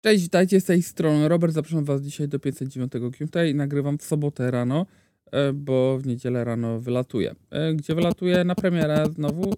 [0.00, 4.02] Cześć, witajcie z tej strony Robert, zapraszam was dzisiaj do 509 QT i nagrywam w
[4.02, 4.86] sobotę rano,
[5.32, 7.34] e, bo w niedzielę rano wylatuję.
[7.50, 8.44] E, Gdzie wylatuję?
[8.44, 9.54] Na premierę znowu,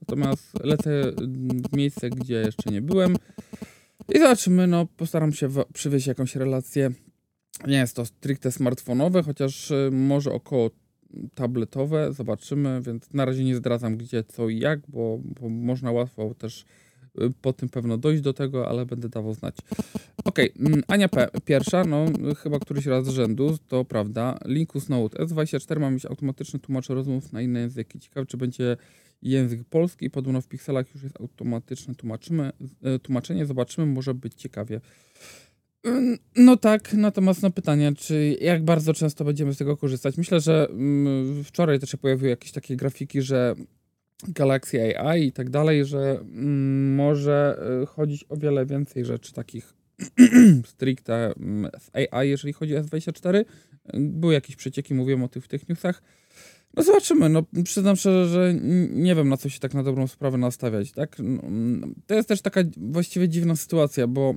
[0.00, 1.12] natomiast lecę
[1.72, 3.16] w miejsce, gdzie jeszcze nie byłem
[4.14, 6.90] i zobaczymy, no postaram się przywieźć jakąś relację.
[7.66, 10.70] Nie jest to stricte smartfonowe, chociaż y, może około
[11.34, 16.34] tabletowe, zobaczymy, więc na razie nie zdradzam gdzie, co i jak, bo, bo można łatwo
[16.34, 16.64] też
[17.42, 19.56] po tym pewno dojść do tego, ale będę dawał znać.
[20.24, 21.28] Okej, mm, Ania P.
[21.44, 24.38] Pierwsza, no y, chyba któryś raz z rzędu, to prawda.
[24.44, 28.00] Linkus Note S24 ma mieć automatyczny tłumacz rozmów na inne języki.
[28.00, 28.76] Ciekawe, czy będzie
[29.22, 30.10] język polski.
[30.10, 32.52] Podobno w pikselach już jest automatyczne tłumaczymy,
[32.96, 33.46] y, tłumaczenie.
[33.46, 34.80] Zobaczymy, może być ciekawie.
[35.86, 40.16] Ym, No tak, natomiast na pytanie, czy jak bardzo często będziemy z tego korzystać?
[40.16, 43.54] Myślę, że mm, wczoraj też się pojawiły jakieś takie grafiki, że
[44.28, 49.74] Galaxy AI i tak dalej, że mm, może y, chodzić o wiele więcej rzeczy takich
[50.72, 53.36] stricte mm, z AI, jeżeli chodzi o S24.
[53.36, 53.44] Y,
[53.94, 56.02] Były jakieś przecieki, mówiłem o tych w tych newsach.
[56.74, 58.54] No zobaczymy, no przyznam szczerze, że
[58.90, 61.16] nie wiem na co się tak na dobrą sprawę nastawiać, tak?
[62.06, 64.34] To jest też taka właściwie dziwna sytuacja, bo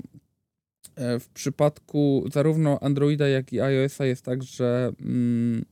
[0.96, 5.66] e, w przypadku zarówno Androida, jak i iOS-a jest tak, że mm,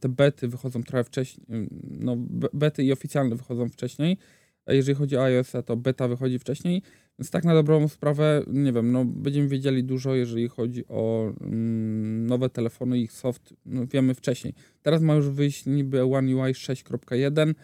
[0.00, 1.46] te bety wychodzą trochę wcześniej,
[1.82, 4.16] no be- bety i oficjalne wychodzą wcześniej,
[4.66, 6.82] a jeżeli chodzi o iOS-a, to beta wychodzi wcześniej,
[7.18, 12.26] więc tak na dobrą sprawę, nie wiem, no będziemy wiedzieli dużo, jeżeli chodzi o mm,
[12.26, 14.54] nowe telefony i ich soft, no wiemy wcześniej.
[14.82, 17.54] Teraz ma już wyjść niby One UI 6.1,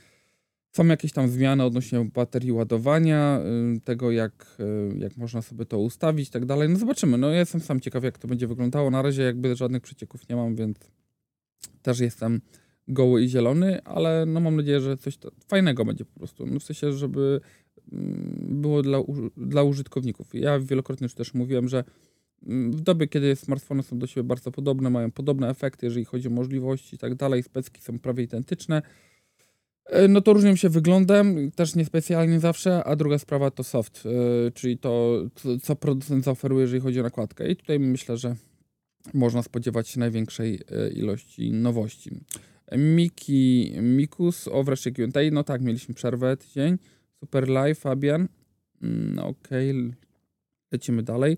[0.77, 3.41] są jakieś tam zmiany odnośnie baterii ładowania,
[3.77, 6.69] y, tego jak, y, jak można sobie to ustawić i tak dalej.
[6.69, 7.19] No zobaczymy.
[7.19, 8.91] No ja jestem sam ciekaw jak to będzie wyglądało.
[8.91, 10.77] Na razie jakby żadnych przecieków nie mam, więc
[11.69, 12.41] też jestem
[12.89, 16.47] goły i zielony, ale no mam nadzieję, że coś fajnego będzie po prostu.
[16.47, 17.41] No w sensie, żeby
[17.93, 18.98] mm, było dla,
[19.37, 20.34] dla użytkowników.
[20.34, 21.84] Ja wielokrotnie już też mówiłem, że
[22.47, 26.29] mm, w dobie, kiedy smartfony są do siebie bardzo podobne, mają podobne efekty, jeżeli chodzi
[26.29, 28.83] o możliwości i tak dalej, specki są prawie identyczne,
[29.87, 34.50] E, No to różnią się wyglądem, też niespecjalnie zawsze, a druga sprawa to soft, e,
[34.50, 35.22] czyli to,
[35.62, 37.49] co producent zaoferuje, jeżeli chodzi o nakładkę.
[37.49, 38.37] I tutaj myślę, że
[39.15, 42.10] można spodziewać się największej e, ilości nowości.
[42.72, 46.78] Miki, Mikus, o wreszcie Q&A, no tak, mieliśmy przerwę tydzień.
[47.20, 48.28] Super live, Fabian.
[48.82, 49.93] Mm, Okej,
[50.72, 51.37] lecimy dalej.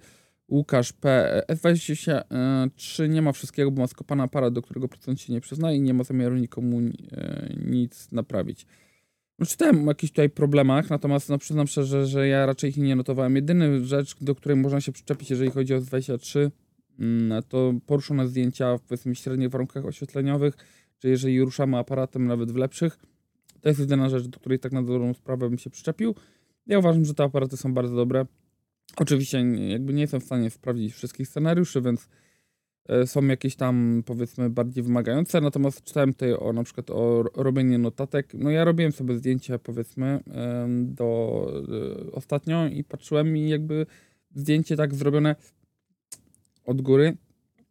[0.48, 1.42] Łukasz P.
[1.48, 5.80] S23 nie ma wszystkiego, bo ma skopany aparat, do którego procent się nie przyznaje i
[5.80, 6.80] nie ma zamiaru nikomu
[7.12, 8.66] e, nic naprawić.
[9.38, 12.96] No, czytałem o jakichś tutaj problemach, natomiast no, przyznam szczerze, że ja raczej ich nie
[12.96, 13.36] notowałem.
[13.36, 16.50] Jedyna rzecz, do której można się przyczepić, jeżeli chodzi o S23, mm,
[17.48, 20.54] to poruszone zdjęcia w powiedzmy średnich warunkach oświetleniowych,
[20.98, 22.98] czy jeżeli ruszamy aparatem nawet w lepszych,
[23.60, 26.14] to jest jedyna rzecz, do której tak na dobrą sprawę bym się przyczepił.
[26.66, 28.26] Ja uważam, że te aparaty są bardzo dobre.
[28.96, 32.08] Oczywiście jakby nie jestem w stanie sprawdzić wszystkich scenariuszy, więc
[32.88, 37.30] e, są jakieś tam powiedzmy bardziej wymagające, natomiast czytałem tutaj o na przykład o ro-
[37.34, 38.34] robienie notatek.
[38.34, 41.52] No ja robiłem sobie zdjęcia powiedzmy em, do
[42.08, 43.86] e, ostatnio i patrzyłem i jakby
[44.34, 45.36] zdjęcie tak zrobione
[46.66, 47.16] od góry,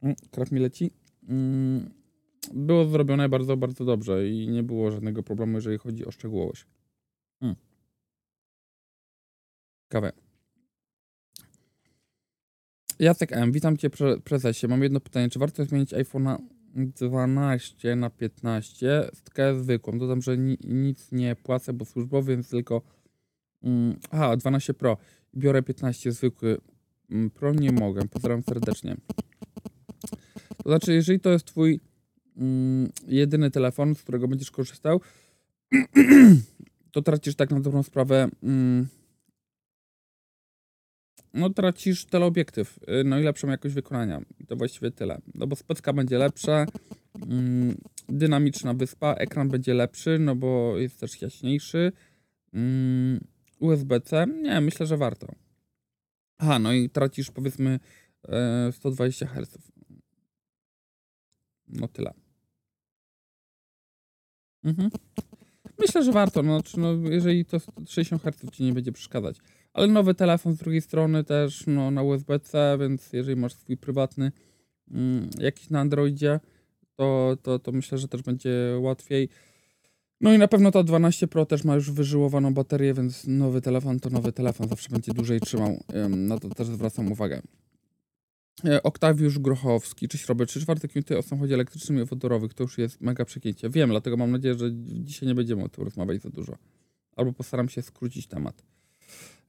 [0.05, 0.91] Mm, krew mi leci,
[1.29, 1.89] mm,
[2.53, 6.65] było zrobione bardzo, bardzo dobrze i nie było żadnego problemu, jeżeli chodzi o szczegółowość.
[7.41, 7.55] Mm.
[9.87, 10.11] Kawę.
[12.99, 14.67] Jacek M., witam Cię pre- prezesie.
[14.67, 15.29] Mam jedno pytanie.
[15.29, 16.37] Czy warto zmienić iPhone'a
[16.75, 19.09] 12 na 15?
[19.13, 19.97] Stkę zwykłą.
[19.99, 22.81] Dodam, że ni- nic nie płacę, bo służbowy, więc tylko...
[23.63, 24.97] Mm, aha, 12 Pro.
[25.35, 26.57] Biorę 15 zwykły.
[27.11, 28.07] Mm, Pro nie mogę.
[28.07, 28.95] Pozdrawiam serdecznie.
[30.63, 31.79] To znaczy, jeżeli to jest Twój
[32.37, 35.01] mm, jedyny telefon, z którego będziesz korzystał,
[36.91, 38.29] to tracisz tak na dobrą sprawę...
[38.43, 38.87] Mm,
[41.33, 44.21] no tracisz teleobiektyw, no i lepszą jakość wykonania.
[44.47, 45.21] To właściwie tyle.
[45.35, 46.65] No bo specka będzie lepsza,
[47.29, 47.77] mm,
[48.09, 51.91] dynamiczna wyspa, ekran będzie lepszy, no bo jest też jaśniejszy.
[52.53, 53.19] Mm,
[53.59, 55.44] USB-C, nie, myślę, że warto.
[56.37, 57.79] Aha, no i tracisz powiedzmy
[58.27, 59.57] e, 120 Hz.
[61.67, 62.13] No tyle.
[64.63, 64.89] Mhm.
[65.79, 69.37] Myślę, że warto, no, czy no jeżeli to 60 Hz ci nie będzie przeszkadzać.
[69.73, 74.31] Ale nowy telefon z drugiej strony też no, na USB-C, więc jeżeli masz swój prywatny
[74.91, 76.39] mm, jakiś na Androidzie,
[76.95, 79.29] to, to, to myślę, że też będzie łatwiej.
[80.25, 83.99] No i na pewno ta 12 Pro też ma już wyżyłowaną baterię, więc nowy telefon
[83.99, 85.83] to nowy telefon, zawsze będzie dłużej trzymał.
[86.05, 87.41] Ym, Na to też zwracam uwagę.
[88.65, 92.77] E, Oktawiusz Grochowski, cześć Robert, czy czwartek minuty o samochodzie elektrycznym i wodorowych to już
[92.77, 93.69] jest mega przegięcie.
[93.69, 96.57] Wiem, dlatego mam nadzieję, że dzisiaj nie będziemy o tym rozmawiać za dużo.
[97.15, 98.63] Albo postaram się skrócić temat.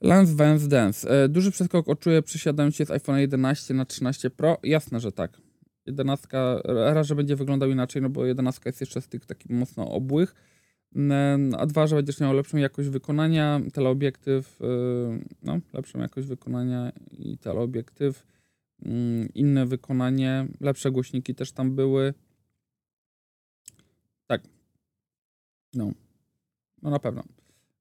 [0.00, 1.24] Lens Vans Dance.
[1.24, 4.58] E, duży przeskok odczuję przesiadając się z iPhone 11 na 13 Pro?
[4.62, 5.40] Jasne, że tak.
[5.86, 6.28] 11
[6.64, 10.34] raz, że będzie wyglądał inaczej, no bo 11 jest jeszcze z tych takich mocno obłych,
[11.58, 14.64] a dwa, że będziesz miał lepszą jakość wykonania, teleobiektyw, y,
[15.42, 18.26] no, lepszą jakość wykonania i teleobiektyw,
[18.82, 22.14] mm, inne wykonanie, lepsze głośniki też tam były.
[24.26, 24.42] Tak.
[25.74, 25.92] No.
[26.82, 27.22] No na pewno.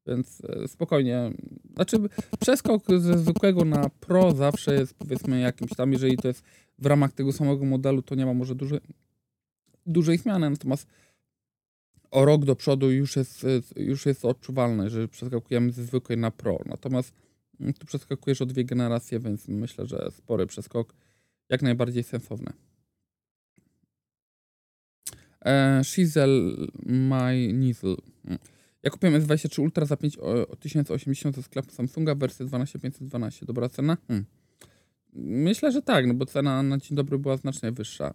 [0.08, 1.32] Więc e, spokojnie.
[1.76, 1.98] Znaczy,
[2.40, 6.44] przeskok ze zwykłego na Pro zawsze jest powiedzmy jakimś tam, jeżeli to jest
[6.80, 8.56] w ramach tego samego modelu, to nie ma może
[9.86, 10.50] dużej zmiany.
[10.50, 10.88] Natomiast
[12.16, 13.46] o rok do przodu już jest,
[13.76, 16.60] już jest odczuwalne, że przeskakujemy ze zwykłej na Pro.
[16.66, 17.14] Natomiast
[17.60, 20.94] mm, tu przeskakujesz o dwie generacje, więc myślę, że spory przeskok
[21.50, 22.54] jak najbardziej sensowny.
[25.46, 27.96] E, Shizel My Nizzle.
[28.26, 28.40] Mm.
[28.84, 30.18] Ja kupiłem S23 Ultra za 5,
[30.60, 33.46] 1080 ze sklepu Samsunga, wersję 12512.
[33.46, 33.98] Dobra cena?
[34.08, 34.26] Hmm.
[35.14, 38.14] Myślę, że tak, no bo cena na dzień dobry była znacznie wyższa.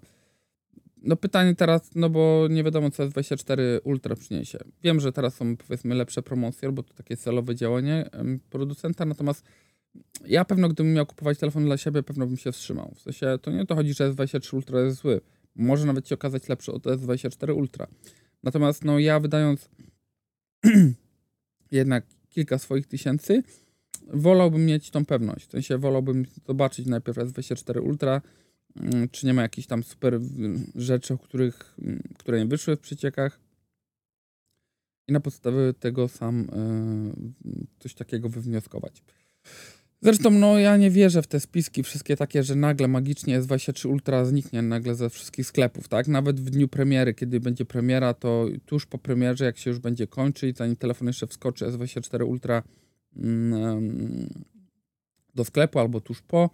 [1.03, 4.59] No pytanie teraz, no bo nie wiadomo co S24 Ultra przyniesie.
[4.83, 8.11] Wiem, że teraz są powiedzmy lepsze promocje, bo to takie celowe działanie
[8.51, 9.45] producenta, natomiast
[10.27, 12.93] ja pewno gdybym miał kupować telefon dla siebie, pewno bym się wstrzymał.
[12.95, 15.21] W sensie to nie to chodzi, że S23 Ultra jest zły.
[15.57, 17.87] Może nawet się okazać lepszy od S24 Ultra.
[18.43, 19.69] Natomiast no ja wydając
[21.71, 23.43] jednak kilka swoich tysięcy,
[24.13, 25.47] wolałbym mieć tą pewność.
[25.47, 28.21] W sensie wolałbym zobaczyć najpierw S24 Ultra,
[29.11, 30.21] czy nie ma jakichś tam super
[30.75, 33.41] rzeczy, których, mm, które nie wyszły w przeciekach.
[35.09, 39.03] I na podstawie tego sam y, coś takiego wywnioskować.
[40.03, 44.25] Zresztą, no ja nie wierzę w te spiski wszystkie takie, że nagle magicznie S23 Ultra
[44.25, 46.09] zniknie nagle ze wszystkich sklepów, tak?
[46.09, 50.07] Nawet w dniu premiery, kiedy będzie premiera, to tuż po premierze, jak się już będzie
[50.07, 52.63] kończyć, zanim telefon jeszcze wskoczy S24 Ultra
[53.17, 54.29] mm,
[55.35, 56.51] do sklepu albo tuż po,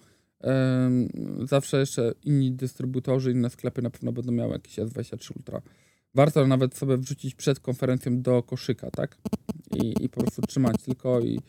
[1.45, 5.63] zawsze jeszcze inni dystrybutorzy, inne sklepy na pewno będą miały jakiś S23 Ultra.
[6.15, 9.19] Warto nawet sobie wrzucić przed konferencją do koszyka, tak?
[9.83, 11.41] I, i po prostu trzymać tylko i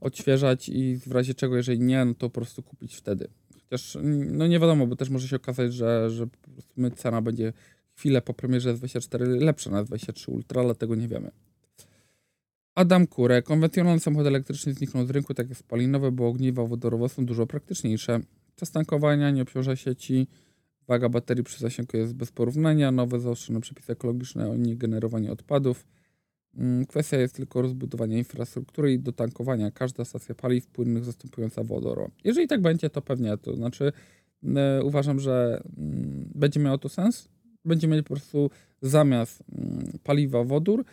[0.00, 3.28] odświeżać i w razie czego, jeżeli nie, no to po prostu kupić wtedy.
[3.62, 7.52] Chociaż no nie wiadomo, bo też może się okazać, że, że po prostu cena będzie
[7.94, 11.30] chwilę po premierze S24 lepsza na S23 Ultra, ale tego nie wiemy.
[12.74, 13.42] Adam Kurę.
[13.42, 18.20] Konwencjonalny samochód elektryczny zniknął z rynku, tak jak spalinowe, bo ogniwa wodorowe są dużo praktyczniejsze.
[18.56, 20.26] Czas tankowania nie obciąża sieci,
[20.88, 25.86] waga baterii przy zasięgu jest bez porównania, nowe zaostrzone przepisy ekologiczne o niegenerowaniu odpadów,
[26.56, 29.70] Mm, kwestia jest tylko rozbudowania infrastruktury i dotankowania.
[29.70, 32.10] Każda stacja paliw płynnych zastępująca wodór.
[32.24, 33.36] Jeżeli tak będzie, to pewnie.
[33.36, 33.92] To znaczy,
[34.56, 37.28] e, uważam, że mm, będzie miało to sens.
[37.64, 38.50] Będzie mieć po prostu
[38.82, 40.84] zamiast mm, paliwa wodór.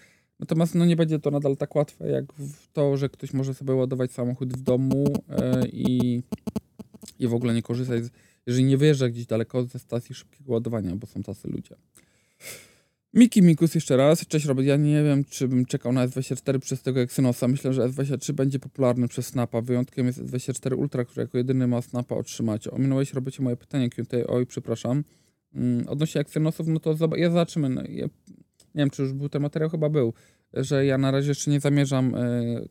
[0.42, 2.26] Natomiast no, nie będzie to nadal tak łatwe, jak
[2.74, 6.22] to, że ktoś może sobie ładować samochód w domu e, i,
[7.20, 8.10] i w ogóle nie korzystać, z,
[8.48, 11.76] jeżeli nie wyjeżdża gdzieś daleko ze stacji szybkiego ładowania, bo są tacy ludzie.
[13.14, 14.28] Miki Mikus jeszcze raz.
[14.28, 17.48] Cześć Robert, ja nie wiem, czy bym czekał na S24 przez tego Exynosa.
[17.48, 19.62] Myślę, że S23 będzie popularny przez Snapa.
[19.62, 22.68] Wyjątkiem jest S24 Ultra, który jako jedyny ma Snapa otrzymać.
[22.68, 24.28] Ominąłeś, Robicie, moje pytanie Q&A.
[24.28, 25.04] Oj, przepraszam.
[25.54, 27.70] Mm, odnośnie Exynosów, no to ja zobaczymy.
[27.70, 28.08] No, ja,
[28.76, 30.14] nie wiem, czy już był ten materiał, chyba był,
[30.54, 32.68] że ja na razie jeszcze nie zamierzam y,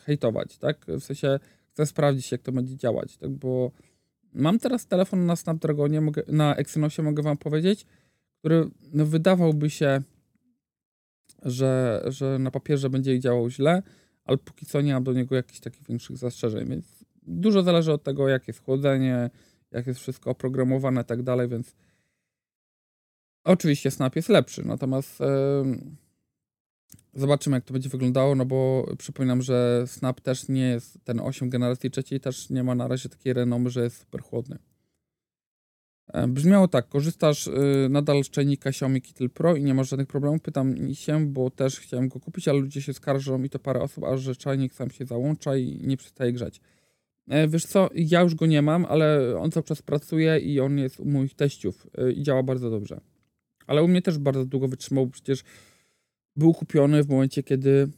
[0.00, 0.86] hejtować, tak?
[0.86, 1.38] W sensie
[1.68, 3.30] chcę sprawdzić, jak to będzie działać, tak?
[3.30, 3.72] Bo
[4.34, 7.86] mam teraz telefon na Snapdragonie, mogę, na Exynosie mogę wam powiedzieć,
[8.38, 10.02] który no, wydawałby się,
[11.42, 13.82] że, że na papierze będzie działał źle,
[14.24, 18.02] ale póki co nie mam do niego jakichś takich większych zastrzeżeń, więc dużo zależy od
[18.02, 19.30] tego, jakie jest chłodzenie,
[19.70, 21.74] jak jest wszystko oprogramowane i tak dalej, więc
[23.44, 25.18] oczywiście Snap jest lepszy, natomiast
[27.14, 31.50] zobaczymy, jak to będzie wyglądało, no bo przypominam, że Snap też nie jest, ten 8
[31.50, 34.58] generacji trzeciej też nie ma na razie takiej renomy, że jest super chłodny.
[36.28, 37.52] Brzmiało tak, korzystasz y,
[37.90, 40.42] nadal z czajnika Xiaomi Kittle Pro i nie masz żadnych problemów?
[40.42, 44.04] Pytam się, bo też chciałem go kupić, ale ludzie się skarżą i to parę osób,
[44.04, 46.60] aż że czajnik sam się załącza i nie przestaje grzać.
[47.28, 50.78] E, wiesz co, ja już go nie mam, ale on cały czas pracuje i on
[50.78, 53.00] jest u moich teściów y, i działa bardzo dobrze.
[53.66, 55.44] Ale u mnie też bardzo długo wytrzymał, przecież
[56.36, 57.88] był kupiony w momencie, kiedy...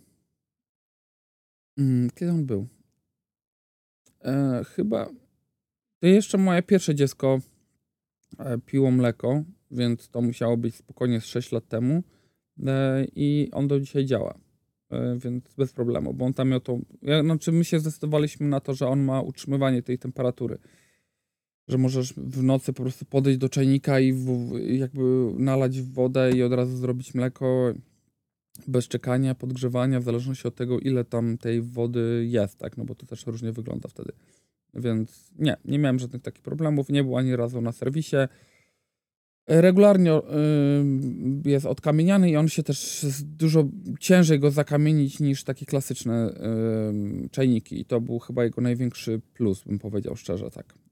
[1.78, 2.66] Hmm, kiedy on był?
[4.24, 5.10] E, chyba...
[6.00, 7.40] To jeszcze moje pierwsze dziecko
[8.38, 12.02] E, piło mleko, więc to musiało być spokojnie z 6 lat temu
[12.66, 14.38] e, i on do dzisiaj działa,
[14.90, 18.60] e, więc bez problemu, bo on tam miał to, ja, znaczy my się zdecydowaliśmy na
[18.60, 20.58] to, że on ma utrzymywanie tej temperatury,
[21.68, 26.42] że możesz w nocy po prostu podejść do czajnika i w, jakby nalać wodę i
[26.42, 27.74] od razu zrobić mleko
[28.68, 32.94] bez czekania, podgrzewania, w zależności od tego, ile tam tej wody jest, tak, no bo
[32.94, 34.12] to też różnie wygląda wtedy.
[34.74, 38.16] Więc nie, nie miałem żadnych takich problemów, nie był ani razu na serwisie.
[39.48, 40.20] Regularnie y,
[41.50, 43.68] jest odkamieniany i on się też dużo
[44.00, 46.34] ciężej go zakamienić niż takie klasyczne
[47.24, 47.80] y, czajniki.
[47.80, 50.83] I to był chyba jego największy plus, bym powiedział szczerze, tak.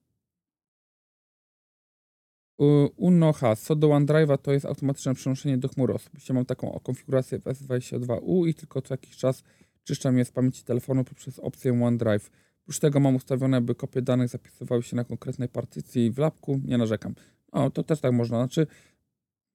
[2.97, 3.57] Uno H.
[3.57, 5.95] Co do OneDrive'a to jest automatyczne przenoszenie do chmury.
[5.95, 9.42] Osobiście mam taką konfigurację w S22U i tylko co jakiś czas
[9.85, 12.31] czyszczam je z pamięci telefonu poprzez opcję OneDrive.
[12.62, 16.61] Oprócz tego mam ustawione, by kopie danych zapisywały się na konkretnej partycji w lapku.
[16.64, 17.14] Nie narzekam.
[17.52, 18.38] O, to też tak można.
[18.38, 18.66] Znaczy,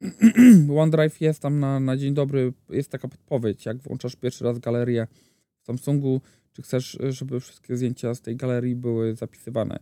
[0.78, 5.08] OneDrive jest tam na, na dzień dobry, jest taka podpowiedź, jak włączasz pierwszy raz galerię
[5.62, 6.22] w Samsungu,
[6.54, 9.80] czy chcesz, żeby wszystkie zdjęcia z tej galerii były zapisywane.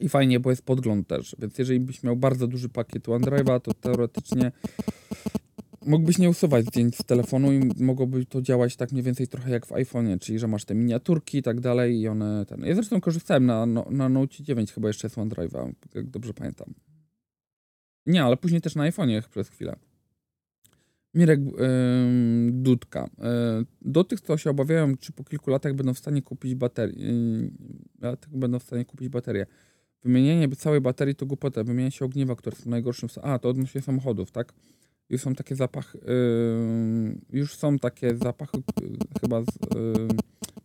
[0.00, 3.74] I fajnie, bo jest podgląd też, więc jeżeli byś miał bardzo duży pakiet OneDrive'a, to
[3.74, 4.52] teoretycznie
[5.86, 9.66] mógłbyś nie usuwać zdjęć z telefonu i mogłoby to działać tak mniej więcej trochę jak
[9.66, 12.64] w iPhone'ie, czyli że masz te miniaturki i tak dalej i one ten...
[12.64, 16.74] Ja zresztą korzystałem na, no, na Note 9 chyba jeszcze z OneDrive'a, jak dobrze pamiętam.
[18.06, 19.76] Nie, ale później też na iPhone'ie przez chwilę.
[21.14, 21.52] Mirek yy,
[22.52, 23.10] Dudka.
[23.18, 26.94] Yy, do tych, co się obawiają, czy po kilku latach będą w stanie kupić baterię.
[28.02, 29.46] Yy, będą w stanie kupić baterię.
[30.04, 31.64] Wymienienie całej baterii to głupota.
[31.64, 33.08] Wymienia się ogniwa, które są najgorszym.
[33.22, 34.52] A, to odnośnie samochodów, tak?
[35.10, 35.98] Już są takie zapachy.
[35.98, 38.88] Yy, już są takie zapachy, yy,
[39.20, 40.08] chyba z, yy,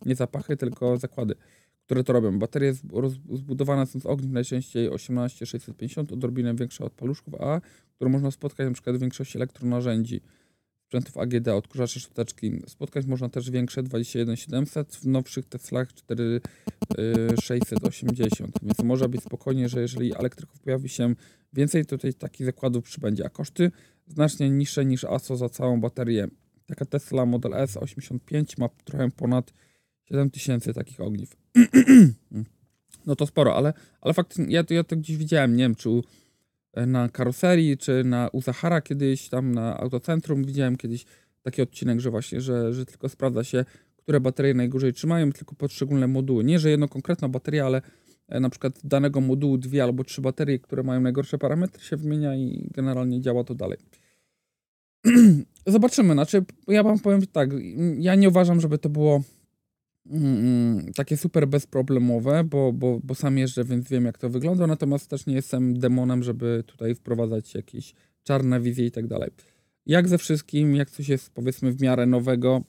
[0.06, 1.34] nie zapachy, tylko zakłady,
[1.86, 2.38] które to robią.
[2.38, 2.74] Baterie
[3.32, 7.60] zbudowane są z ogniw najczęściej 18650, odrobinę większe od paluszków A,
[7.96, 10.20] które można spotkać przykład w większości elektronarzędzi
[10.90, 12.62] sprzętów AGD, odkurzacze szczoteczki.
[12.66, 20.16] Spotkać można też większe 21700, w nowszych Teslach 4680, więc może być spokojnie, że jeżeli
[20.16, 21.14] elektryków pojawi się
[21.52, 23.70] więcej, to tutaj takich zakładów przybędzie, a koszty
[24.06, 26.28] znacznie niższe niż ASO za całą baterię.
[26.66, 29.52] Taka Tesla Model S 85 ma trochę ponad
[30.04, 31.36] 7000 takich ogniw.
[33.06, 36.04] no to sporo, ale, ale faktycznie ja, ja to gdzieś widziałem, nie wiem czy u
[36.86, 41.04] na karoserii, czy na u Zachara kiedyś, tam na autocentrum widziałem kiedyś
[41.42, 43.64] taki odcinek, że właśnie, że, że tylko sprawdza się,
[43.96, 46.44] które baterie najgorzej trzymają, tylko poszczególne moduły.
[46.44, 47.82] Nie, że jedno konkretna bateria, ale
[48.28, 52.36] e, na przykład danego modułu dwie albo trzy baterie, które mają najgorsze parametry się wymienia
[52.36, 53.78] i generalnie działa to dalej.
[55.66, 57.50] Zobaczymy, znaczy ja wam powiem tak,
[57.98, 59.22] ja nie uważam, żeby to było
[60.06, 65.10] Mm, takie super bezproblemowe, bo, bo, bo sam jeżdżę, więc wiem jak to wygląda, natomiast
[65.10, 69.30] też nie jestem demonem, żeby tutaj wprowadzać jakieś czarne wizje i tak dalej.
[69.86, 72.64] Jak ze wszystkim, jak coś jest powiedzmy w miarę nowego,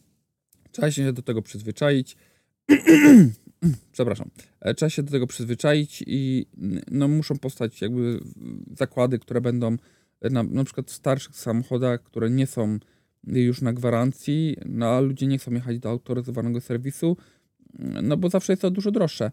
[0.71, 2.17] trzeba się do tego przyzwyczaić.
[3.91, 4.29] Przepraszam.
[4.59, 6.45] E, trzeba się do tego przyzwyczaić i
[6.91, 8.19] no, muszą powstać jakby
[8.77, 9.77] zakłady, które będą
[10.21, 12.79] na, na przykład w starszych samochodach, które nie są
[13.23, 17.17] już na gwarancji, no a ludzie nie chcą jechać do autoryzowanego serwisu,
[17.79, 19.31] no bo zawsze jest to dużo droższe,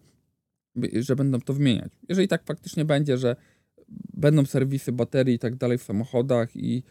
[0.99, 1.91] że będą to wymieniać.
[2.09, 3.35] Jeżeli tak faktycznie będzie, że
[4.13, 6.83] będą serwisy baterii i tak dalej w samochodach i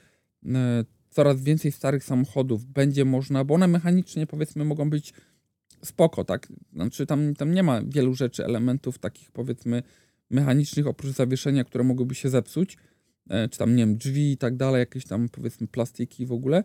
[0.47, 5.13] e, coraz więcej starych samochodów będzie można, bo one mechanicznie powiedzmy mogą być
[5.85, 6.53] spoko, tak?
[6.73, 9.83] Znaczy tam, tam nie ma wielu rzeczy, elementów takich powiedzmy
[10.31, 12.77] mechanicznych oprócz zawieszenia, które mogłyby się zepsuć,
[13.31, 16.65] e, czy tam nie wiem, drzwi i tak dalej, jakieś tam powiedzmy plastiki w ogóle,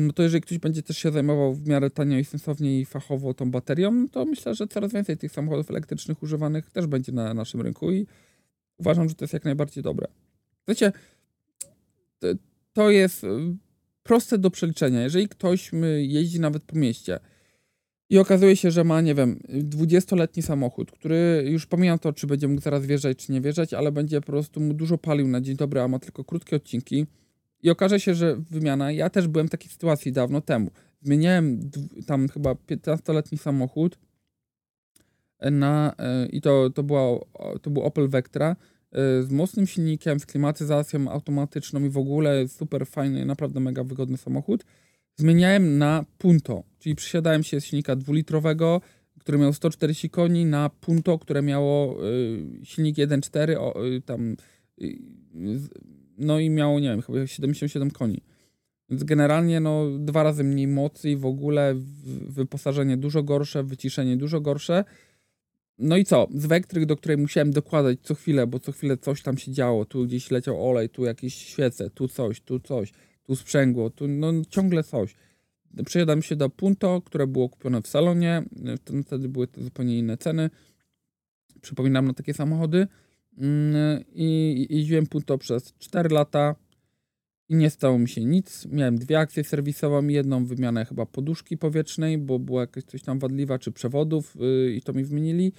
[0.00, 3.34] no to jeżeli ktoś będzie też się zajmował w miarę tanio i sensownie i fachowo
[3.34, 7.34] tą baterią, no to myślę, że coraz więcej tych samochodów elektrycznych używanych też będzie na
[7.34, 8.06] naszym rynku i
[8.78, 10.06] uważam, że to jest jak najbardziej dobre.
[10.68, 10.92] Wiecie,
[12.72, 13.28] to jest y,
[14.02, 15.02] proste do przeliczenia.
[15.02, 17.18] Jeżeli ktoś jeździ nawet po mieście
[18.10, 22.48] i okazuje się, że ma, nie wiem, 20-letni samochód, który już pomijam to, czy będzie
[22.48, 25.56] mógł zaraz wjeżdżać, czy nie wjeżdżać, ale będzie po prostu mu dużo palił na dzień
[25.56, 27.06] dobry, a ma tylko krótkie odcinki,
[27.64, 30.70] i okaże się, że wymiana, ja też byłem w takiej sytuacji dawno temu.
[31.02, 31.70] Zmieniałem
[32.06, 33.98] tam chyba 15-letni samochód
[35.40, 37.18] na, e, i to, to, była,
[37.62, 38.56] to był Opel Vectra
[38.92, 44.16] e, z mocnym silnikiem, z klimatyzacją automatyczną i w ogóle super fajny, naprawdę mega wygodny
[44.16, 44.64] samochód.
[45.16, 48.80] Zmieniałem na Punto, czyli przesiadałem się z silnika dwulitrowego,
[49.20, 54.36] który miał 140 koni, na Punto, które miało y, silnik 1.4, y, tam
[54.82, 54.98] y,
[56.18, 58.22] no i miało, nie wiem, chyba 77 koni.
[58.90, 61.74] Więc generalnie no, dwa razy mniej mocy i w ogóle
[62.28, 64.84] wyposażenie dużo gorsze, wyciszenie dużo gorsze.
[65.78, 66.28] No i co?
[66.34, 69.84] Z Wektryk, do której musiałem dokładać co chwilę, bo co chwilę coś tam się działo.
[69.84, 72.92] Tu gdzieś leciał olej, tu jakieś świece, tu coś, tu coś,
[73.22, 75.14] tu sprzęgło, tu no ciągle coś.
[75.84, 78.42] Przejadam się do Punto, które było kupione w salonie.
[79.06, 80.50] Wtedy były zupełnie inne ceny.
[81.60, 82.86] Przypominam na takie samochody.
[83.38, 86.54] Mm, I jeździłem Punto przez 4 lata.
[87.48, 88.66] i nie stało mi się nic.
[88.66, 93.58] Miałem dwie akcje serwisową, jedną wymianę chyba poduszki powietrznej, bo była jakaś coś tam wadliwa,
[93.58, 95.52] czy przewodów yy, i to mi wymienili.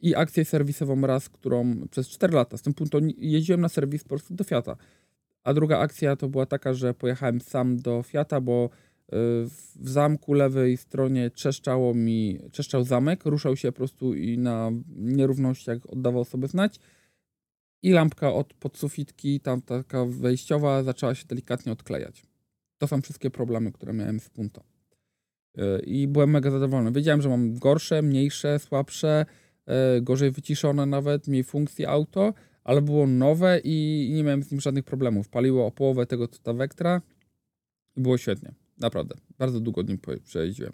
[0.00, 4.08] I akcję serwisową raz, którą przez 4 lata, z tym punktu jeździłem na serwis po
[4.08, 4.76] prostu do Fiata.
[5.44, 8.70] A druga akcja to była taka, że pojechałem sam do Fiata, bo
[9.12, 15.78] w zamku lewej stronie trzeszczało mi, trzeszczał zamek, ruszał się po prostu i na nierównościach
[15.90, 16.80] oddawał sobie znać
[17.82, 22.22] i lampka od podsufitki, tam taka wejściowa, zaczęła się delikatnie odklejać.
[22.78, 24.64] To są wszystkie problemy, które miałem z Punto.
[25.84, 26.92] I byłem mega zadowolony.
[26.92, 29.26] Wiedziałem, że mam gorsze, mniejsze, słabsze,
[29.96, 34.60] y, gorzej wyciszone nawet, mniej funkcji auto, ale było nowe i nie miałem z nim
[34.60, 35.28] żadnych problemów.
[35.28, 37.02] Paliło o połowę tego, co ta Vectra
[37.96, 38.54] i było świetnie.
[38.80, 39.14] Naprawdę.
[39.38, 40.72] Bardzo długo nim przejeździłem.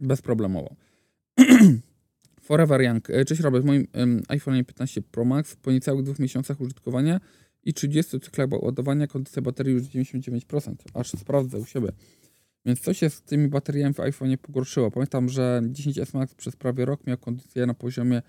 [0.00, 0.76] Bezproblemowo.
[2.42, 3.10] Forever Young.
[3.10, 7.20] E, cześć Robert, w moim um, iPhone 15 Pro Max po niecałych dwóch miesiącach użytkowania
[7.64, 10.74] i 30 cyklach ładowania kondycja baterii już 99%.
[10.94, 11.88] Aż sprawdzę u siebie.
[12.66, 14.90] Więc co się z tymi bateriami w iPhone pogorszyło?
[14.90, 18.22] Pamiętam, że 10S Max przez prawie rok miał kondycję na poziomie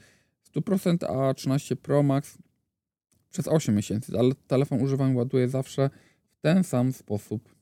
[0.56, 2.38] 100%, a 13 Pro Max
[3.30, 5.90] przez 8 miesięcy, ale telefon używam i ładuję zawsze
[6.32, 7.53] w ten sam sposób.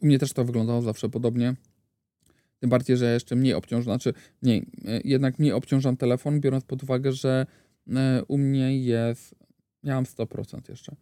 [0.00, 1.54] U mnie też to wyglądało zawsze podobnie.
[2.60, 4.62] Tym bardziej, że jeszcze mniej obciążam, znaczy nie,
[5.04, 7.46] jednak mniej obciążam telefon, biorąc pod uwagę, że
[7.96, 9.34] e, u mnie jest,
[9.82, 10.96] ja mam 100% jeszcze.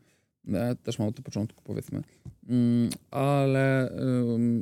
[0.53, 2.03] E, też mam od początku, powiedzmy.
[2.49, 3.91] Mm, ale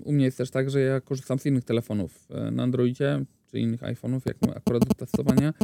[0.05, 3.61] u mnie jest też tak, że ja korzystam z innych telefonów e, na Androidzie, czy
[3.61, 5.55] innych iPhone'ów, jak akurat do testowania.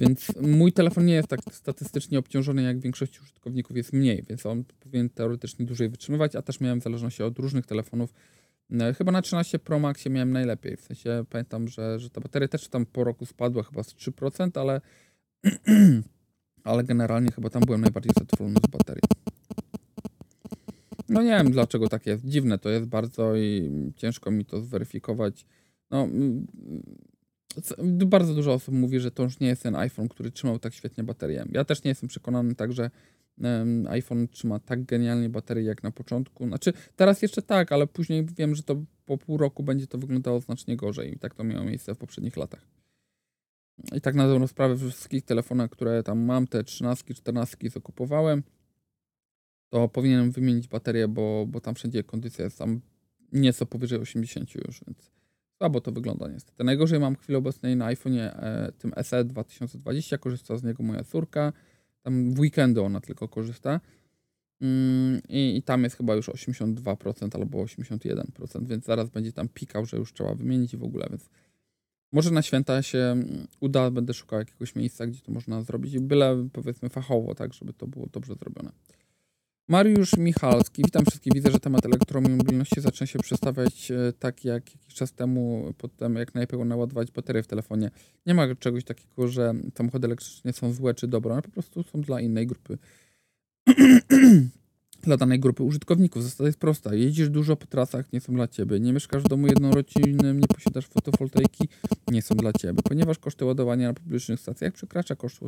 [0.00, 4.64] Więc mój telefon nie jest tak statystycznie obciążony, jak większości użytkowników jest mniej, więc on
[4.80, 8.12] powinien teoretycznie dłużej wytrzymywać, a też miałem w zależności od różnych telefonów
[8.70, 10.76] no, chyba na 13 Pro Maxie miałem najlepiej.
[10.76, 14.60] W sensie pamiętam, że, że ta bateria też tam po roku spadła chyba z 3%,
[14.60, 14.80] ale,
[16.64, 19.02] ale generalnie chyba tam byłem najbardziej zadowolony z baterii.
[21.08, 22.24] No nie wiem dlaczego tak jest.
[22.24, 25.46] Dziwne to jest bardzo i ciężko mi to zweryfikować.
[25.90, 26.08] No,
[28.06, 31.04] bardzo dużo osób mówi, że to już nie jest ten iPhone, który trzymał tak świetnie
[31.04, 31.44] baterię.
[31.52, 32.90] Ja też nie jestem przekonany tak, że
[33.88, 36.46] iPhone trzyma tak genialnie baterię jak na początku.
[36.46, 40.40] Znaczy, teraz jeszcze tak, ale później wiem, że to po pół roku będzie to wyglądało
[40.40, 41.14] znacznie gorzej.
[41.14, 42.66] I tak to miało miejsce w poprzednich latach.
[43.96, 48.42] I tak na dobrą sprawę wszystkich telefonach, które tam mam, te 13, 14 zakupowałem,
[49.68, 52.80] to powinienem wymienić baterię, bo, bo tam wszędzie kondycja jest tam
[53.32, 55.10] nieco powyżej 80 już, więc
[55.58, 56.64] słabo to wygląda niestety.
[56.64, 61.04] Najgorzej mam w chwili obecnej na iPhone'ie e, tym SE 2020, korzysta z niego moja
[61.04, 61.52] córka.
[62.02, 63.80] Tam w weekendy ona tylko korzysta.
[64.60, 69.86] Mm, I, I, tam jest chyba już 82% albo 81%, więc zaraz będzie tam pikał,
[69.86, 71.30] że już trzeba wymienić i w ogóle, więc
[72.12, 76.48] może na święta się mm, uda, będę szukał jakiegoś miejsca, gdzie to można zrobić, byle
[76.52, 78.72] powiedzmy fachowo, tak, żeby to było dobrze zrobione.
[79.68, 81.32] Mariusz Michalski, witam wszystkich.
[81.32, 86.34] Widzę, że temat elektromobilności zaczyna się przedstawiać e, tak jak jakiś czas temu, potem jak
[86.34, 87.90] najlepiej naładować baterię w telefonie.
[88.26, 92.00] Nie ma czegoś takiego, że samochody elektryczne są złe czy dobre, one po prostu są
[92.00, 92.78] dla innej grupy.
[95.08, 96.22] dla danej grupy użytkowników.
[96.22, 96.94] Zasada jest prosta.
[96.94, 98.80] Jeździsz dużo po trasach, nie są dla ciebie.
[98.80, 101.68] Nie mieszkasz w domu jednorodzinnym, nie posiadasz fotowoltaiki,
[102.08, 102.82] nie są dla ciebie.
[102.84, 105.40] Ponieważ koszty ładowania na publicznych stacjach przekracza koszt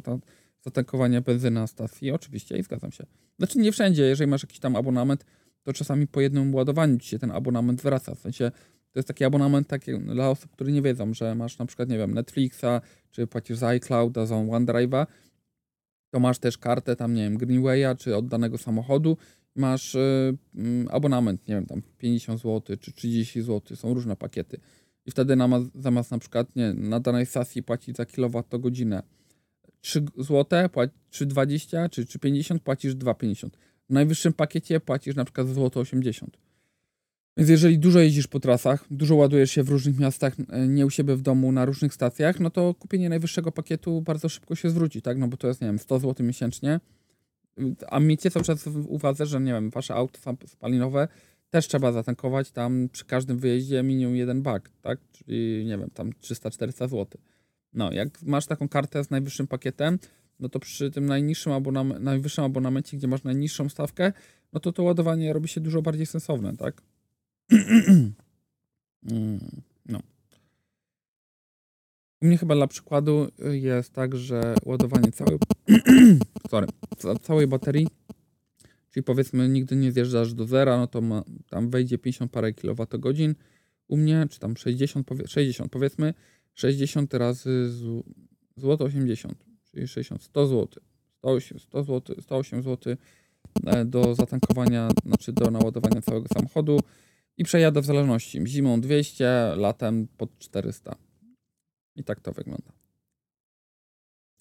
[0.64, 2.11] zatankowania benzyny na stacji.
[2.11, 3.07] Oczywiście i zgadzam się.
[3.38, 4.03] Znaczy nie wszędzie.
[4.03, 5.25] Jeżeli masz jakiś tam abonament,
[5.62, 8.14] to czasami po jednym ładowaniu ci się ten abonament wraca.
[8.14, 8.51] W sensie
[8.92, 11.99] to jest taki abonament taki dla osób, które nie wiedzą, że masz na przykład, nie
[11.99, 15.07] wiem, Netflixa, czy płacisz za iClouda, za OneDrive'a,
[16.11, 19.16] to masz też kartę tam, nie wiem, Greenwaya, czy od danego samochodu
[19.57, 24.61] masz y, mm, abonament, nie wiem, tam 50 zł czy 30 zł, są różne pakiety.
[25.07, 25.37] I wtedy
[25.75, 29.03] zamiast na przykład nie, na danej stacji płacić za kilowatogodzinę
[29.81, 30.69] 3 zł,
[31.11, 33.49] czy 20 czy, czy 50, płacisz 2,50.
[33.89, 36.37] W najwyższym pakiecie płacisz na przykład złoto 80.
[37.37, 40.91] Więc jeżeli dużo jeździsz po trasach, dużo ładujesz się w różnych miastach, e, nie u
[40.91, 45.03] siebie w domu, na różnych stacjach, no to kupienie najwyższego pakietu bardzo szybko się zwróci,
[45.03, 45.19] tak?
[45.19, 46.81] No bo to jest, nie wiem, 100 zł miesięcznie,
[47.89, 51.09] a miejcie cały czas w uwadze, że nie wiem, wasze auto spalinowe
[51.51, 54.99] też trzeba zatankować tam przy każdym wyjeździe minimum jeden bak, tak?
[55.13, 57.07] Czyli nie wiem, tam 300-400 zł.
[57.73, 59.99] No, jak masz taką kartę z najwyższym pakietem,
[60.41, 64.13] no to przy tym najniższym abonam najwyższym abonamencie, gdzie masz najniższą stawkę,
[64.53, 66.83] no to to ładowanie robi się dużo bardziej sensowne, tak?
[69.11, 70.03] Mm, no.
[72.23, 75.39] U mnie chyba dla przykładu jest tak, że ładowanie całej,
[76.51, 76.67] sorry,
[77.23, 77.87] całej baterii,
[78.91, 83.35] czyli powiedzmy nigdy nie zjeżdżasz do zera, no to ma, tam wejdzie 50 parę kilowatogodzin
[83.89, 86.15] u mnie, czy tam 60, powie, 60 powiedzmy,
[86.55, 87.71] 60 razy
[88.57, 90.83] złoto 80, czyli 60, 100 zł,
[91.19, 92.97] 108, 100 zł, 108 zł
[93.85, 96.81] do zatankowania, znaczy do naładowania całego samochodu
[97.37, 98.47] i przejadę w zależności.
[98.47, 100.97] Zimą 200, latem pod 400.
[101.96, 102.72] I tak to wygląda.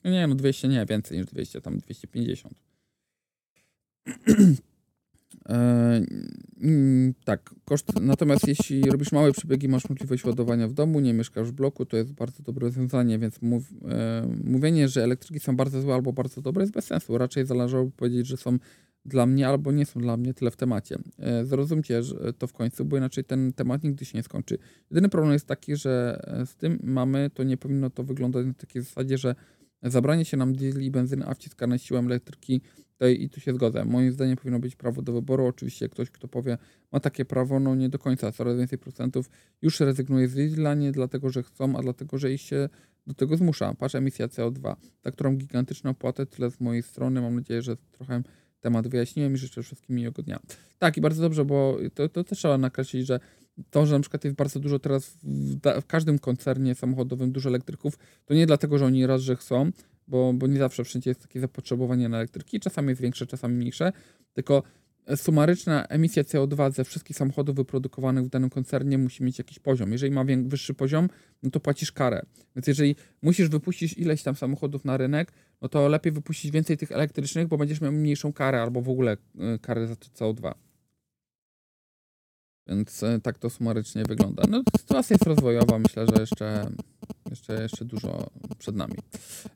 [0.05, 2.55] Nie, no 200 nie, więcej niż 200, tam 250.
[5.49, 6.01] E,
[6.62, 11.47] mm, tak, koszt, natomiast jeśli robisz małe przebiegi, masz możliwość ładowania w domu, nie mieszkasz
[11.47, 15.81] w bloku, to jest bardzo dobre rozwiązanie, więc mów, e, mówienie, że elektryki są bardzo
[15.81, 17.17] złe albo bardzo dobre jest bez sensu.
[17.17, 18.57] Raczej zależałoby powiedzieć, że są
[19.10, 20.98] dla mnie albo nie są dla mnie tyle w temacie.
[21.19, 24.58] E, zrozumcie że to w końcu, bo inaczej ten temat nigdy się nie skończy.
[24.91, 28.54] Jedyny problem jest taki, że e, z tym mamy, to nie powinno to wyglądać na
[28.54, 29.36] takiej zasadzie, że
[29.84, 32.62] zabranie się nam diesli i benzyny, a wciskane siłą elektryki
[33.00, 33.86] Tutaj i tu się zgodzę.
[33.86, 35.45] Moim zdaniem powinno być prawo do wyboru.
[35.45, 36.58] Oczywiście ktoś, kto powie,
[36.91, 38.32] ma takie prawo, no nie do końca.
[38.32, 39.30] Coraz więcej procentów
[39.62, 42.69] już rezygnuje z diesla nie dlatego, że chcą, a dlatego, że ich się
[43.08, 43.74] do tego zmusza.
[43.74, 47.22] Patrz emisja CO2, za którą gigantyczną opłatę, tyle z mojej strony.
[47.22, 48.22] Mam nadzieję, że trochę
[48.62, 50.39] temat wyjaśniłem i życzę wszystkim miłego dnia.
[50.80, 53.19] Tak i bardzo dobrze, bo to, to też trzeba nakreślić, że
[53.69, 57.98] to, że na przykład jest bardzo dużo teraz w, w, każdym koncernie samochodowym dużo elektryków,
[58.26, 59.72] to nie dlatego, że oni raz, że chcą,
[60.08, 63.91] bo, bo nie zawsze wszędzie jest takie zapotrzebowanie na elektryki, czasami jest większe, czasami mniejsze,
[64.34, 64.63] tylko
[65.15, 69.91] sumaryczna emisja CO2 ze wszystkich samochodów wyprodukowanych w danym koncernie musi mieć jakiś poziom.
[69.91, 71.10] Jeżeli ma wyższy poziom,
[71.43, 72.22] no to płacisz karę.
[72.56, 76.91] Więc jeżeli musisz wypuścić ileś tam samochodów na rynek, no to lepiej wypuścić więcej tych
[76.91, 79.17] elektrycznych, bo będziesz miał mniejszą karę albo w ogóle
[79.56, 80.54] y, karę za to CO2.
[82.67, 84.43] Więc y, tak to sumarycznie wygląda.
[84.50, 86.72] No sytuacja jest rozwojowa, myślę, że jeszcze
[87.30, 88.96] jeszcze, jeszcze dużo przed nami.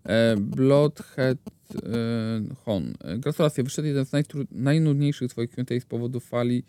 [0.04, 1.38] E, Bloodhead
[1.76, 2.94] e, Hon.
[3.18, 4.12] Gratulacje, wyszedł jeden z
[4.52, 6.64] najnudniejszych Twoich Q&A z powodu fali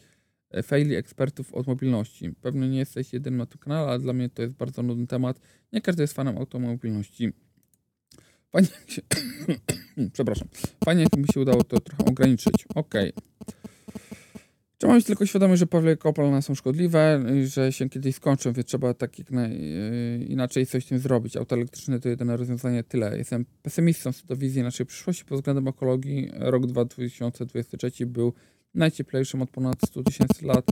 [0.50, 2.30] e, faili ekspertów od mobilności.
[2.40, 5.40] Pewnie nie jesteś jedynym na tym kanale, ale dla mnie to jest bardzo nudny temat.
[5.72, 7.32] Nie każdy jest fanem automobilności.
[8.52, 9.02] Fajnie się...
[10.12, 10.48] Przepraszam.
[10.84, 12.66] Fajnie, jakby się udało to trochę ograniczyć.
[12.74, 13.12] Okej.
[13.12, 13.63] Okay.
[14.84, 18.94] Trzeba mieć tylko świadomość, że pewne kopalne są szkodliwe, że się kiedyś skończą, więc trzeba
[18.94, 21.36] tak jak yy, inaczej coś z tym zrobić.
[21.36, 23.18] Auto elektryczne to jedyne rozwiązanie, tyle.
[23.18, 26.30] Jestem pesymistą co do wizji naszej przyszłości pod względem ekologii.
[26.34, 28.32] Rok 2023 był
[28.74, 30.64] najcieplejszym od ponad 100 tysięcy lat.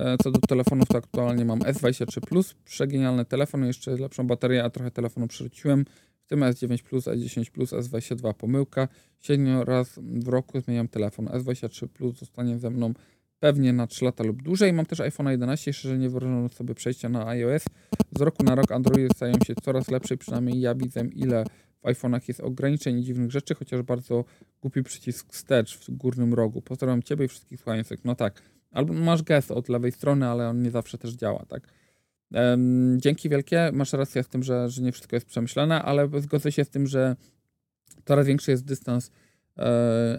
[0.00, 4.70] E, co do telefonów, to aktualnie mam S23 Plus, przegenialny telefon, jeszcze lepszą baterię, a
[4.70, 5.84] trochę telefonu przerzuciłem.
[6.24, 8.88] W tym S9 Plus, S10 Plus, S22 pomyłka.
[9.20, 11.26] Średnio raz w roku zmieniam telefon.
[11.26, 12.92] S23 Plus zostanie ze mną
[13.40, 14.72] pewnie na 3 lata lub dłużej.
[14.72, 17.64] Mam też iPhone 11, jeszcze że nie wyobrażam sobie przejścia na iOS.
[18.18, 21.44] Z roku na rok Androidy stają się coraz lepsze i przynajmniej ja widzę ile
[21.82, 24.24] w iPhone'ach jest ograniczeń i dziwnych rzeczy, chociaż bardzo
[24.60, 26.62] głupi przycisk wstecz w górnym rogu.
[26.62, 28.04] Pozdrawiam Ciebie i wszystkich słuchających.
[28.04, 31.68] No tak, albo masz gest od lewej strony, ale on nie zawsze też działa, tak?
[32.34, 36.52] Um, dzięki wielkie, masz rację z tym, że, że nie wszystko jest przemyślane, ale zgodzę
[36.52, 37.16] się z tym, że
[38.04, 39.10] coraz większy jest dystans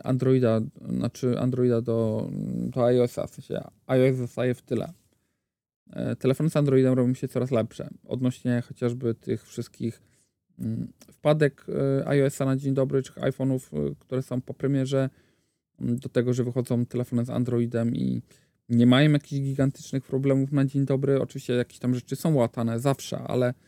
[0.04, 4.94] Androida, znaczy Androida do, do iOS-a, w sensie iOS zostaje w tyle.
[5.94, 10.02] E, telefony z Androidem robią się coraz lepsze, odnośnie chociażby tych wszystkich
[10.60, 15.10] mm, wpadek e, iOS-a na dzień dobry, czy iPhone'ów, które są po premierze,
[15.82, 18.22] mm, do tego, że wychodzą telefony z Androidem i
[18.70, 21.22] nie mają jakichś gigantycznych problemów na dzień dobry.
[21.22, 23.67] Oczywiście jakieś tam rzeczy są łatane zawsze, ale E,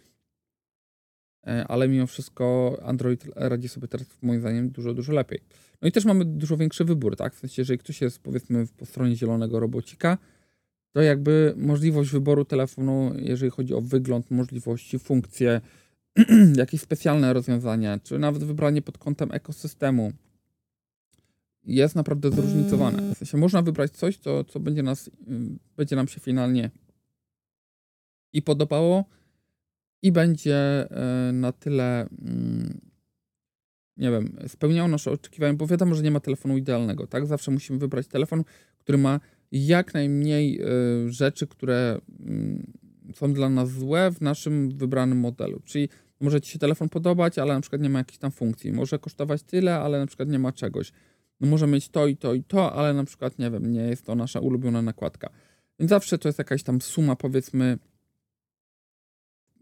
[1.68, 5.40] ale mimo wszystko Android radzi sobie teraz moim zdaniem dużo, dużo lepiej.
[5.82, 7.36] No i też mamy dużo większy wybór, tak?
[7.36, 10.18] W sensie, jeżeli ktoś jest powiedzmy po stronie zielonego robocika,
[10.92, 15.62] to jakby możliwość wyboru telefonu, jeżeli chodzi o wygląd, możliwości, funkcje,
[16.56, 20.12] jakieś specjalne rozwiązania, czy nawet wybranie pod kątem ekosystemu
[21.64, 23.16] jest naprawdę zróżnicowane.
[23.16, 25.12] W sensie można wybrać coś, co, co będzie, nas, y,
[25.78, 26.72] będzie nam się finalnie
[28.34, 29.06] i podobało,
[30.04, 30.56] będzie
[30.92, 32.82] e, na tyle, mm,
[33.98, 37.26] nie wiem, spełniał nasze oczekiwania, bo wiadomo, że nie ma telefonu idealnego, tak?
[37.26, 38.44] Zawsze musimy wybrać telefon,
[38.80, 39.20] który ma
[39.52, 40.66] jak najmniej e,
[41.12, 42.74] rzeczy, które mm,
[43.16, 45.62] są dla nas złe w naszym wybranym modelu.
[45.66, 48.74] Czyli może Ci się telefon podobać, ale na przykład nie ma jakiejś tam funkcji.
[48.74, 50.92] Może kosztować tyle, ale na przykład nie ma czegoś.
[51.40, 54.06] No może mieć to i to i to, ale na przykład, nie wiem, nie jest
[54.06, 55.30] to nasza ulubiona nakładka.
[55.80, 57.78] Więc zawsze to jest jakaś tam suma, powiedzmy,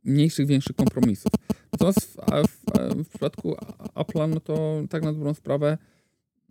[0.08, 1.32] mniejszych, większych kompromisów.
[1.72, 2.16] Natomiast w,
[2.48, 3.56] w, w przypadku
[3.96, 5.78] Apple'a, no to tak na dobrą sprawę,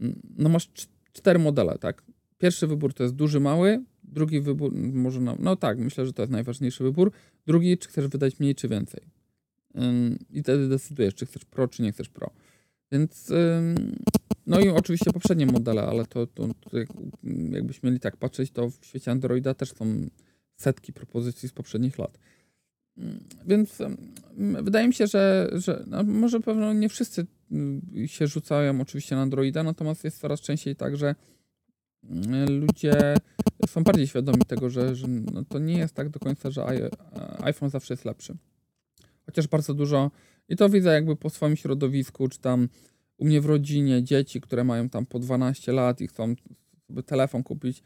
[0.01, 0.71] mm, no masz
[1.13, 2.03] cztery modele, tak?
[2.39, 6.23] Pierwszy wybór to jest duży, mały, drugi wybór, może no, no tak, myślę, że to
[6.23, 7.13] jest najważniejszy wybór.
[7.47, 9.01] Drugi, czy chcesz wydać mniej, czy więcej.
[10.31, 12.31] I wtedy decydujesz, czy chcesz Pro, czy nie chcesz Pro.
[12.93, 13.33] Więc,
[14.47, 16.79] no i oczywiście poprzednie modele, ale to, to, to
[17.51, 20.07] jakbyśmy mieli tak patrzeć, to w świecie Androida też są
[20.57, 22.19] setki propozycji z poprzednich lat.
[23.47, 23.79] Więc
[24.63, 29.23] wydaje mi się, że, że no może pewno nie wszyscy mm, się rzucają oczywiście na
[29.23, 31.15] Androida, natomiast jest coraz częściej tak, że
[32.49, 33.15] ludzie
[33.69, 36.91] są bardziej świadomi tego, że, że no to nie jest tak do końca, że
[37.43, 38.37] iPhone zawsze jest lepszy.
[39.27, 40.11] Chociaż bardzo dużo,
[40.49, 42.69] i to widzę jakby po swoim środowisku, czy tam
[43.17, 46.35] u mnie w rodzinie dzieci, które mają tam po 12 lat i chcą
[46.87, 47.83] sobie telefon kupić,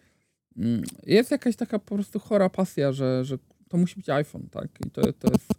[0.56, 3.38] mm, jest jakaś taka po prostu chora pasja, że, że
[3.70, 4.68] to musi być iPhone, tak?
[4.86, 5.52] I to, to jest,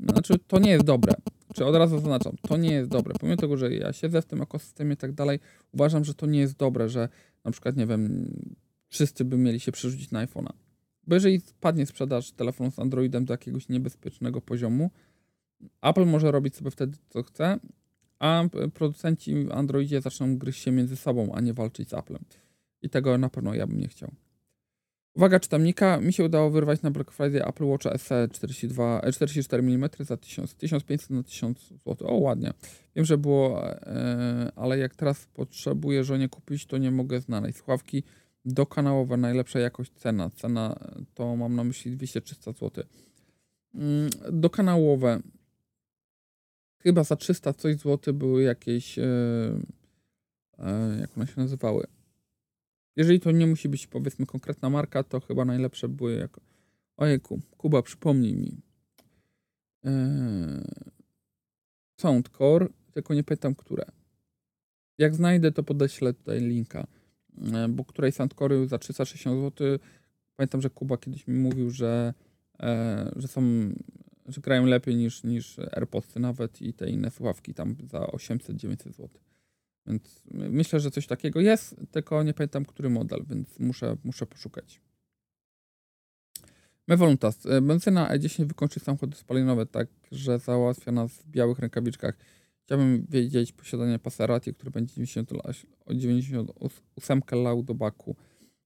[0.00, 1.14] znaczy to nie jest dobre.
[1.54, 3.14] Czy od razu zaznaczam, to nie jest dobre.
[3.20, 5.38] Pomimo tego, że ja siedzę w tym ekosystemie i tak dalej,
[5.72, 7.08] uważam, że to nie jest dobre, że
[7.44, 8.32] na przykład, nie wiem,
[8.88, 10.52] wszyscy by mieli się przerzucić na iPhone'a.
[11.06, 14.90] Bo jeżeli spadnie sprzedaż telefonu z Androidem do jakiegoś niebezpiecznego poziomu,
[15.82, 17.58] Apple może robić sobie wtedy co chce,
[18.18, 18.44] a
[18.74, 22.24] producenci w Androidzie zaczną gryźć się między sobą, a nie walczyć z Applem.
[22.82, 24.10] I tego na pewno ja bym nie chciał.
[25.14, 29.90] Uwaga czytamnika, mi się udało wyrwać na Black Friday Apple Watch SE 42, 44 mm
[30.00, 32.08] za 1000, 1500 na 1000 zł.
[32.08, 32.52] O, ładnie.
[32.96, 37.58] Wiem, że było, e, ale jak teraz potrzebuję żonie kupić, to nie mogę znaleźć.
[37.58, 38.02] Słuchawki
[38.44, 40.30] dokanałowe, najlepsza jakość cena.
[40.30, 40.78] Cena
[41.14, 42.84] to mam na myśli 200-300 zł.
[43.74, 45.20] Mm, dokanałowe.
[46.82, 49.04] Chyba za 300 coś zł były jakieś, e,
[50.58, 51.86] e, jak one się nazywały?
[52.98, 56.40] Jeżeli to nie musi być powiedzmy konkretna marka, to chyba najlepsze były jako.
[56.96, 58.60] Ojejku, Kuba, przypomnij mi.
[59.84, 60.64] Eee...
[62.00, 63.84] Soundcore, tylko nie pytam, które.
[64.98, 66.86] Jak znajdę, to podeślę tutaj linka.
[67.42, 69.78] Eee, bo której Soundcore za 360 zł.
[70.36, 72.14] Pamiętam, że Kuba kiedyś mi mówił, że,
[72.60, 73.42] e, że są,
[74.26, 79.08] że grają lepiej niż, niż AirPodsy nawet i te inne słuchawki tam za 800-900 zł.
[79.88, 84.80] Więc myślę, że coś takiego jest, tylko nie pamiętam, który model, więc muszę, muszę poszukać.
[86.88, 87.46] Mevoluntas.
[87.46, 92.18] E, benzyna E10 wykończy samochody spalinowe tak, że załatwia nas w białych rękawiczkach.
[92.64, 95.30] Chciałbym wiedzieć posiadanie Passerati, który będzie 90,
[95.90, 98.16] 98 lał do baku.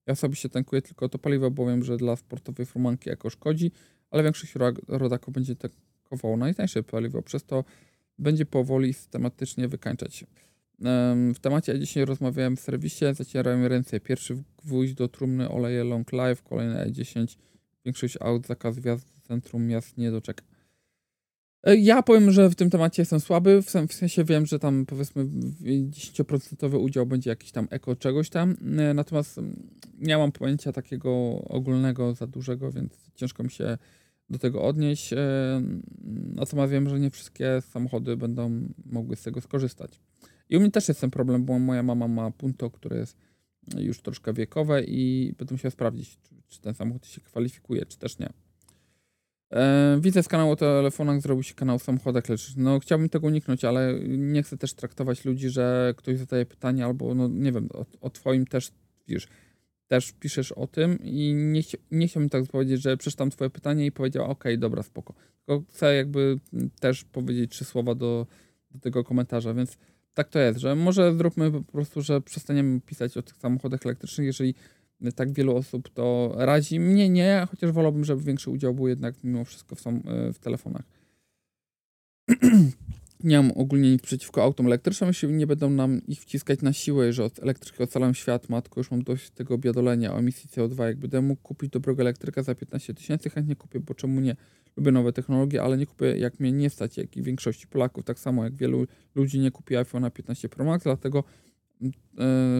[0.06, 3.72] Ja osobiście tankuję tylko to paliwo, bo wiem, że dla sportowej furmanki jako szkodzi,
[4.10, 4.54] ale większość
[4.88, 7.64] rodaków będzie tankowało najtańsze paliwo, przez to
[8.18, 10.24] będzie powoli systematycznie wykańczać.
[11.34, 14.00] W temacie dzisiaj rozmawiałem w serwisie, zacierałem ręce.
[14.00, 17.36] Pierwszy gwóźdź do trumny oleje Long Life, kolejne E10.
[17.84, 20.44] Większość aut zakaz wjazdu do centrum miast nie doczeka.
[21.64, 25.24] E, ja powiem, że w tym temacie jestem słaby, w sensie wiem, że tam powiedzmy
[25.24, 29.40] 10% udział będzie jakiś tam eko czegoś tam, e, natomiast
[29.98, 31.10] nie mam pojęcia takiego
[31.44, 33.78] ogólnego za dużego, więc ciężko mi się
[34.30, 35.12] do tego odnieść.
[35.12, 35.16] E,
[36.34, 40.00] natomiast wiem, że nie wszystkie samochody będą mogły z tego skorzystać.
[40.52, 43.16] I u mnie też jest ten problem, bo moja mama ma Punto, które jest
[43.76, 48.18] już troszkę wiekowe i będę musiał sprawdzić, czy, czy ten samochód się kwalifikuje, czy też
[48.18, 48.28] nie.
[49.52, 52.64] E, widzę z kanału o telefonach zrobił się kanał samochodach elektrycznych.
[52.64, 57.14] No chciałbym tego uniknąć, ale nie chcę też traktować ludzi, że ktoś zadaje pytanie albo,
[57.14, 58.70] no nie wiem, o, o twoim też,
[59.08, 59.28] wiesz,
[59.88, 63.92] też piszesz o tym i nie, nie chciałbym tak powiedzieć, że przeczytam twoje pytanie i
[63.92, 65.14] powiedział, ok, dobra, spoko.
[65.46, 66.38] Tylko chcę jakby
[66.80, 68.26] też powiedzieć trzy słowa do,
[68.70, 69.78] do tego komentarza, więc
[70.14, 74.26] tak to jest, że może zróbmy po prostu, że przestaniemy pisać o tych samochodach elektrycznych,
[74.26, 74.54] jeżeli
[75.14, 76.80] tak wielu osób to radzi.
[76.80, 79.82] Mnie nie, chociaż wolałbym, żeby większy udział był jednak mimo wszystko w,
[80.34, 80.82] w telefonach.
[83.24, 87.12] nie mam ogólnie nic przeciwko autom elektrycznym, jeśli nie będą nam ich wciskać na siłę,
[87.12, 90.84] że od elektryki ocalają świat, matko, już mam dość tego biadolenia o emisji CO2.
[90.84, 94.36] Jakby będę mógł kupić dobrego elektryka za 15 tysięcy, chętnie kupię, bo czemu nie?
[94.76, 98.18] Lubię nowe technologie, ale nie kupię, jak mnie nie stać, jak i większości Polaków, tak
[98.18, 101.24] samo jak wielu ludzi nie kupi iPhone'a 15 Pro Max, dlatego,
[101.80, 101.92] yy,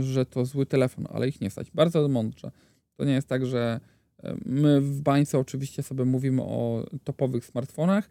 [0.03, 1.71] że to zły telefon, ale ich nie stać.
[1.71, 2.51] Bardzo mądrze.
[2.97, 3.81] To nie jest tak, że
[4.23, 8.09] e, my w bańce oczywiście sobie mówimy o topowych smartfonach,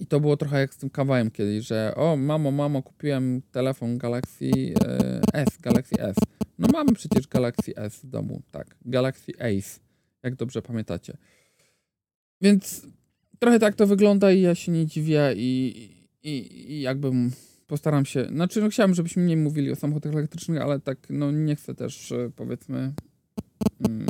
[0.00, 3.98] i to było trochę jak z tym kawałem kiedyś, że o mamo, mamo, kupiłem telefon
[3.98, 4.50] Galaxy
[4.84, 6.16] e, S, Galaxy S.
[6.58, 8.76] No mamy przecież Galaxy S w domu, tak.
[8.84, 9.80] Galaxy Ace,
[10.22, 11.16] jak dobrze pamiętacie.
[12.40, 12.86] Więc
[13.38, 15.76] trochę tak to wygląda i ja się nie dziwię i,
[16.22, 16.86] i, i
[17.66, 21.56] postaram się, znaczy no chciałem, żebyśmy mniej mówili o samochodach elektrycznych, ale tak no nie
[21.56, 22.92] chcę też e, powiedzmy
[23.88, 24.06] mm,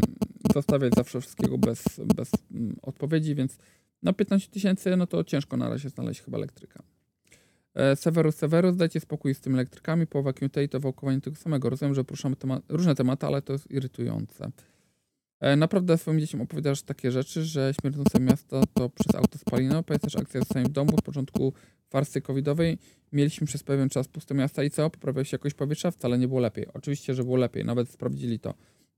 [0.55, 1.85] zostawiać zawsze wszystkiego bez,
[2.17, 3.59] bez mm, odpowiedzi, więc
[4.03, 6.83] na 15 tysięcy, no to ciężko na razie znaleźć chyba elektryka.
[7.75, 11.71] E, Severus Severus, dajcie spokój z tymi elektrykami, połowa QT to wałkowanie tego samego.
[11.71, 14.51] Rozumiem, że poruszamy temat, różne tematy, ale to jest irytujące.
[15.41, 19.83] E, naprawdę swoim dzieciom opowiadasz takie rzeczy, że śmierdzące miasto to przez auto spalino.
[19.83, 21.53] Pamiętasz akcję zostanie w domu w początku
[21.91, 22.79] farsy covidowej.
[23.13, 24.91] Mieliśmy przez pewien czas puste miasta i co?
[24.91, 25.91] Poprawiał się jakość powietrza?
[25.91, 26.67] Wcale nie było lepiej.
[26.75, 27.65] Oczywiście, że było lepiej.
[27.65, 28.55] Nawet sprawdzili to.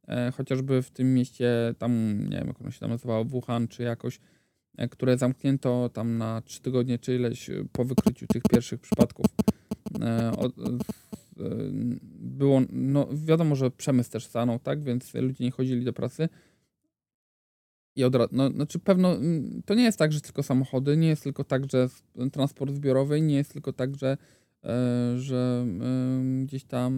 [0.09, 3.83] E, chociażby w tym mieście, tam nie wiem jak ono się tam nazywało, Wuhan czy
[3.83, 4.21] jakoś,
[4.91, 9.27] które zamknięto tam na 3 tygodnie czy ileś e, po wykryciu tych pierwszych przypadków.
[10.01, 10.33] E,
[12.15, 16.29] było, no wiadomo, że przemysł też stanął, tak, więc ludzie nie chodzili do pracy.
[17.97, 19.17] I od razu, no, znaczy pewno,
[19.67, 21.89] to nie jest tak, że tylko samochody, nie jest tylko tak, że
[22.33, 24.17] transport zbiorowy, nie jest tylko tak, że,
[24.65, 26.95] e, że e, gdzieś tam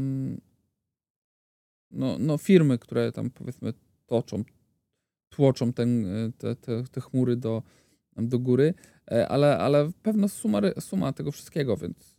[1.90, 3.72] no, no firmy, które tam powiedzmy
[4.06, 4.44] toczą,
[5.34, 7.62] tłoczą ten, e, te, te, te chmury do,
[8.16, 8.74] do góry,
[9.10, 12.14] e, ale, ale pewno suma, suma tego wszystkiego, więc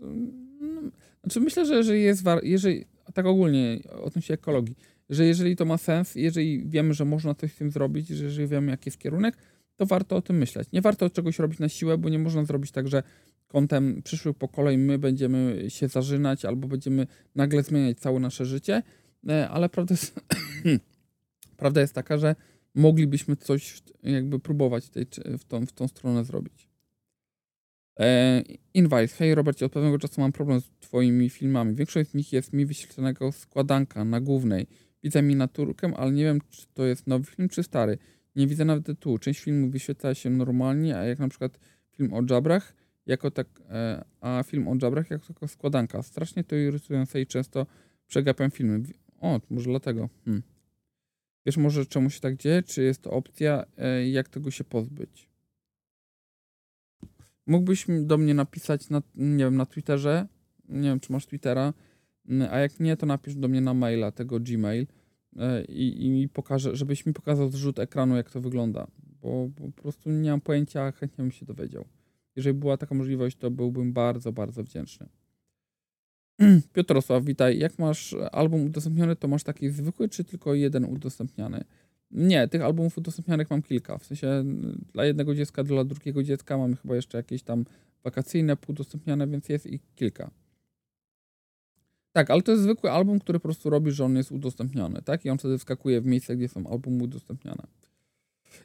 [0.60, 0.82] no,
[1.24, 4.76] znaczy myślę, że jeżeli jest, jeżeli, tak ogólnie odnośnie ekologii,
[5.10, 8.48] że jeżeli to ma sens, jeżeli wiemy, że można coś z tym zrobić, że jeżeli
[8.48, 9.38] wiemy, jaki jest kierunek,
[9.76, 10.72] to warto o tym myśleć.
[10.74, 13.04] Nie warto czegoś robić na siłę, bo nie można zrobić tak, że
[13.48, 18.84] kątem przyszłych pokoleń my będziemy się zażynać albo będziemy nagle zmieniać całe nasze życie,
[19.30, 20.20] e, ale prawda jest,
[21.58, 22.36] prawda jest taka, że
[22.76, 25.06] moglibyśmy coś jakby próbować tej,
[25.40, 26.70] w, tą, w tą stronę zrobić.
[28.00, 28.42] E,
[28.74, 29.08] Invite.
[29.08, 31.76] Hej Robercie, od pewnego czasu mam problem z twoimi filmami.
[31.76, 34.68] Większość z nich jest mi wyświetlonego składanka na głównej.
[35.04, 37.98] Widzę miniaturkę, ale nie wiem, czy to jest nowy film, czy stary.
[38.36, 39.18] Nie widzę nawet tytułu.
[39.18, 41.60] Część filmów wyświetla się normalnie, a jak na przykład
[41.92, 46.04] film o Jabrach, jako tak, e, a film o Jabrach jako składanka.
[46.04, 47.66] Strasznie to irytujące i często
[48.08, 48.84] przegapiam filmy.
[49.20, 50.10] O, może dlatego.
[50.26, 50.55] Hmm.
[51.46, 52.64] Wiesz może czemu się tak dzieje?
[52.64, 55.30] Czy jest to opcja, e, jak tego się pozbyć?
[57.48, 60.28] Mógłbyś do mnie napisać na, nie wiem, na Twitterze,
[60.70, 61.74] nie wiem, czy masz Twittera,
[62.52, 64.88] a jak nie, to napisz do mnie na maila tego Gmail
[65.38, 68.88] e, i, i mi pokaże, żebyś mi pokazał zrzut ekranu, jak to wygląda,
[69.22, 71.86] bo, bo po prostu nie mam pojęcia, chętnie bym się dowiedział.
[72.36, 75.10] Jeżeli była taka możliwość, to byłbym bardzo, bardzo wdzięczny.
[76.74, 77.60] Piotrosław, witaj.
[77.60, 81.64] Jak masz album udostępniony, to masz taki zwykły, czy tylko jeden udostępniany?
[82.12, 83.98] Nie, tych albumów udostępnianych mam kilka.
[83.98, 84.44] W sensie
[84.94, 87.66] dla jednego dziecka, dla drugiego dziecka mam chyba jeszcze jakieś tam
[88.04, 90.32] wakacyjne udostępniane, więc jest ich kilka.
[92.12, 95.26] Tak, ale to jest zwykły album, który po prostu robi, że on jest udostępniony, tak?
[95.26, 97.68] I on wtedy wskakuje w miejsce, gdzie są albumy udostępniane.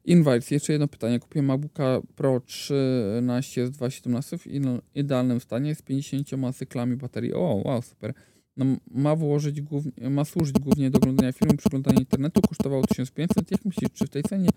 [0.05, 1.20] Invites, jeszcze jedno pytanie.
[1.20, 4.46] Kupiłem MacBooka Pro 13 z 2.17 w
[4.94, 7.35] idealnym stanie z 50 cyklami baterii.
[7.35, 8.14] O, wow, super.
[8.57, 12.40] No, ma, włożyć głównie, ma służyć głównie do oglądania filmu, przeglądania internetu.
[12.40, 13.50] Kosztowało 1500.
[13.50, 14.48] Jak myślisz, czy w tej cenie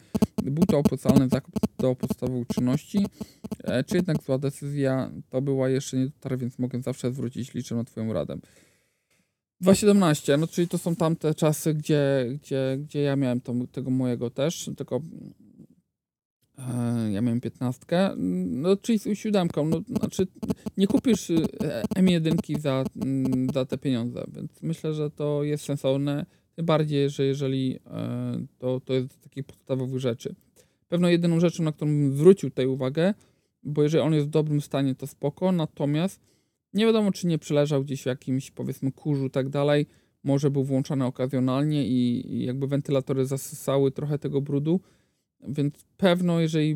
[0.44, 3.06] był to opłacalny zakup do podstawowych czynności?
[3.64, 7.54] E, czy jednak zła decyzja to była jeszcze nie dotarła, więc mogę zawsze zwrócić.
[7.54, 8.38] Liczę na Twoją radę.
[9.64, 14.30] 2.17, no czyli to są tamte czasy, gdzie, gdzie, gdzie ja miałem to, tego mojego
[14.30, 15.02] też, tylko
[16.58, 17.86] e, ja miałem 15,
[18.46, 20.28] no czyli z siódemką, no znaczy
[20.78, 21.36] nie kupisz e,
[21.96, 27.26] M1 za, mm, za te pieniądze, więc myślę, że to jest sensowne, tym bardziej, że
[27.26, 30.36] jeżeli e, to, to jest z takich podstawowych rzeczy.
[30.88, 33.14] Pewną jedyną rzeczą, na którą bym zwrócił tutaj uwagę,
[33.64, 36.33] bo jeżeli on jest w dobrym stanie, to spoko, natomiast
[36.74, 39.86] nie wiadomo, czy nie przeleżał gdzieś w jakimś, powiedzmy, kurzu i tak dalej.
[40.24, 44.82] Może był włączany okazjonalnie i, jakby wentylatory zasysały trochę tego brudu.
[45.48, 46.76] Więc pewno, jeżeli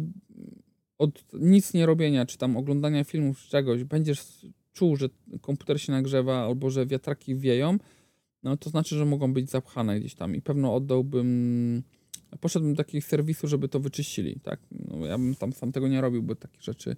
[0.98, 5.10] od nic nie robienia, czy tam oglądania filmów, czy czegoś, będziesz czuł, że
[5.42, 7.78] komputer się nagrzewa albo że wiatraki wieją,
[8.44, 11.84] no to znaczy, że mogą być zapchane gdzieś tam i pewno oddałbym,
[12.40, 14.60] poszedłbym do takiego serwisu, żeby to wyczyścili, tak?
[14.72, 16.96] No, ja bym tam sam tego nie robił, bo takie rzeczy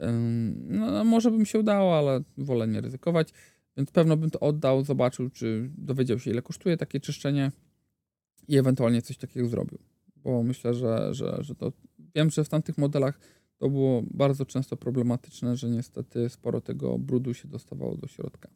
[0.00, 3.28] no, no, może bym się udało, ale wolę nie ryzykować.
[3.76, 7.52] Więc pewno bym to oddał, zobaczył, czy dowiedział się, ile kosztuje takie czyszczenie
[8.48, 9.78] i ewentualnie coś takiego zrobił.
[10.16, 11.72] Bo myślę, że, że, że to.
[12.14, 13.20] Wiem, że w tamtych modelach
[13.58, 18.48] to było bardzo często problematyczne, że niestety sporo tego brudu się dostawało do środka.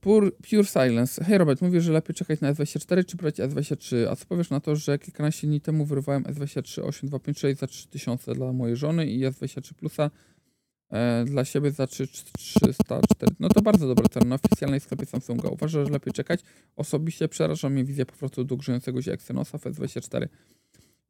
[0.00, 1.24] Pure, Pure Silence.
[1.24, 4.60] Hej Robert, mówisz, że lepiej czekać na S24 czy brać S23, a co powiesz na
[4.60, 9.74] to, że kilkanaście dni temu wyrwałem S23 8256 za 3000 dla mojej żony i S23
[9.74, 10.10] Plusa
[10.90, 13.02] e, dla siebie za 3304.
[13.40, 15.48] No to bardzo dobra cena na oficjalnej sklepie Samsunga.
[15.48, 16.40] Uważam, że lepiej czekać.
[16.76, 20.28] Osobiście przeraża mnie wizja powrotu do grzejącego się Exynosa w S24.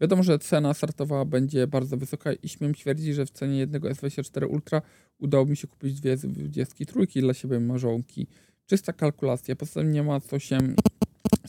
[0.01, 4.47] Wiadomo, że cena startowa będzie bardzo wysoka i śmiem twierdzić, że w cenie jednego S24
[4.49, 4.83] Ultra
[5.19, 8.27] udało mi się kupić dwie 23 dla siebie marzonki.
[8.69, 10.59] Czysta kalkulacja, poza tym nie ma co się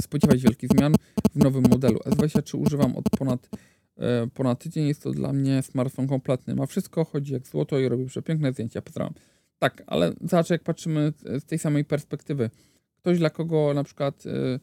[0.01, 0.93] spodziewać wielkich zmian
[1.35, 1.99] w nowym modelu.
[2.05, 3.49] S23 używam od ponad,
[3.97, 6.55] e, ponad tydzień, jest to dla mnie smartfon kompletny.
[6.55, 8.81] Ma wszystko, chodzi jak złoto i robi przepiękne zdjęcia.
[8.81, 9.13] Pozdrawiam.
[9.59, 12.49] Tak, ale zobacz, jak patrzymy z tej samej perspektywy.
[12.97, 14.25] Ktoś, dla kogo na przykład...
[14.25, 14.59] E,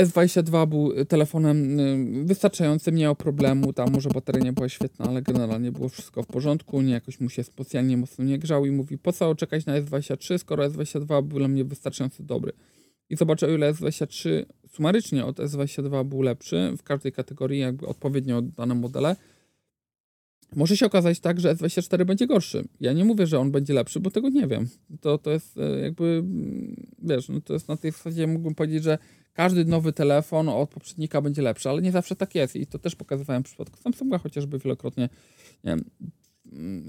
[0.00, 5.22] S22 był telefonem y, wystarczającym, nie miał problemu, tam może bateria nie była świetna, ale
[5.22, 8.98] generalnie było wszystko w porządku, nie jakoś mu się specjalnie mocno nie grzał i mówi,
[8.98, 12.52] po co czekać na S23, skoro S22 był dla mnie wystarczająco dobry.
[13.10, 18.42] I zobaczę, o ile S23 sumarycznie od S22 był lepszy w każdej kategorii, jakby odpowiednio
[18.42, 19.16] dane modele,
[20.56, 22.64] może się okazać tak, że S24 będzie gorszy.
[22.80, 24.68] Ja nie mówię, że on będzie lepszy, bo tego nie wiem.
[25.00, 28.84] To, to jest e, jakby, mm, wiesz, no to jest na tej zasadzie mógłbym powiedzieć,
[28.84, 28.98] że
[29.34, 32.96] każdy nowy telefon od poprzednika będzie lepszy, ale nie zawsze tak jest i to też
[32.96, 35.08] pokazywałem w przypadku Samsunga chociażby wielokrotnie.
[35.64, 35.84] Nie wiem,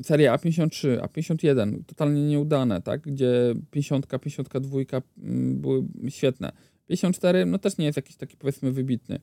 [0.03, 3.01] seria A53, A51 totalnie nieudane, tak?
[3.01, 4.79] Gdzie 50, 52
[5.17, 6.51] mm, były świetne.
[6.87, 9.19] 54 no też nie jest jakiś taki powiedzmy wybitny.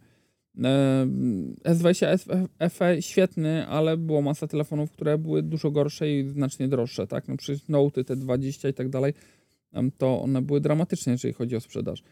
[1.65, 7.29] S20 FE świetny, ale było masa telefonów, które były dużo gorsze i znacznie droższe, tak?
[7.29, 9.13] No przecież Note T20 i tak dalej,
[9.99, 12.03] to one były dramatyczne, jeżeli chodzi o sprzedaż.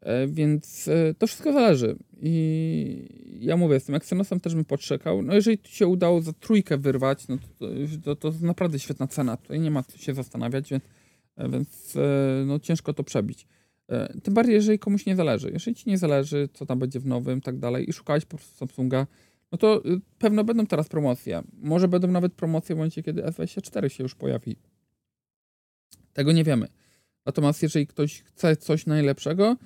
[0.00, 1.96] E, więc e, to wszystko zależy.
[2.22, 5.22] I ja mówię, z tym Exynosem też bym podczekał.
[5.22, 9.36] No jeżeli się udało za trójkę wyrwać, no to, to, to naprawdę świetna cena.
[9.36, 10.84] Tutaj nie ma co się zastanawiać, więc,
[11.36, 11.94] e, więc
[12.46, 13.46] no, ciężko to przebić.
[14.22, 15.50] Tym bardziej, jeżeli komuś nie zależy.
[15.52, 18.56] Jeżeli ci nie zależy, co tam będzie w nowym, tak dalej, i szukałeś po prostu
[18.56, 19.06] Samsunga,
[19.52, 19.82] no to
[20.18, 21.42] pewno będą teraz promocje.
[21.52, 24.56] Może będą nawet promocje w momencie, kiedy S24 się już pojawi.
[26.12, 26.68] Tego nie wiemy.
[27.26, 29.56] Natomiast jeżeli ktoś chce coś najlepszego,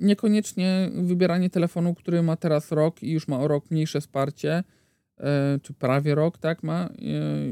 [0.00, 4.64] niekoniecznie wybieranie telefonu, który ma teraz rok i już ma o rok mniejsze wsparcie,
[5.18, 6.90] e, czy prawie rok, tak, ma, e,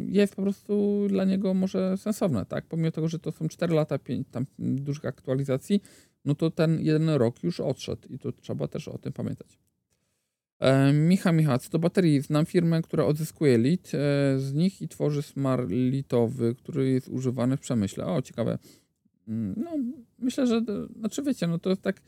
[0.07, 3.99] jest po prostu dla niego może sensowne, tak, pomimo tego, że to są 4 lata,
[3.99, 5.81] 5 tam dużych aktualizacji,
[6.25, 9.59] no to ten jeden rok już odszedł i to trzeba też o tym pamiętać.
[10.61, 13.89] E, Micha Micha, co do baterii, znam firmę, która odzyskuje lit
[14.37, 18.07] z nich i tworzy smart litowy, który jest używany w przemyśle.
[18.07, 18.59] O, ciekawe.
[19.57, 19.71] No,
[20.19, 20.63] myślę, że,
[20.99, 22.01] znaczy wiecie, no to tak,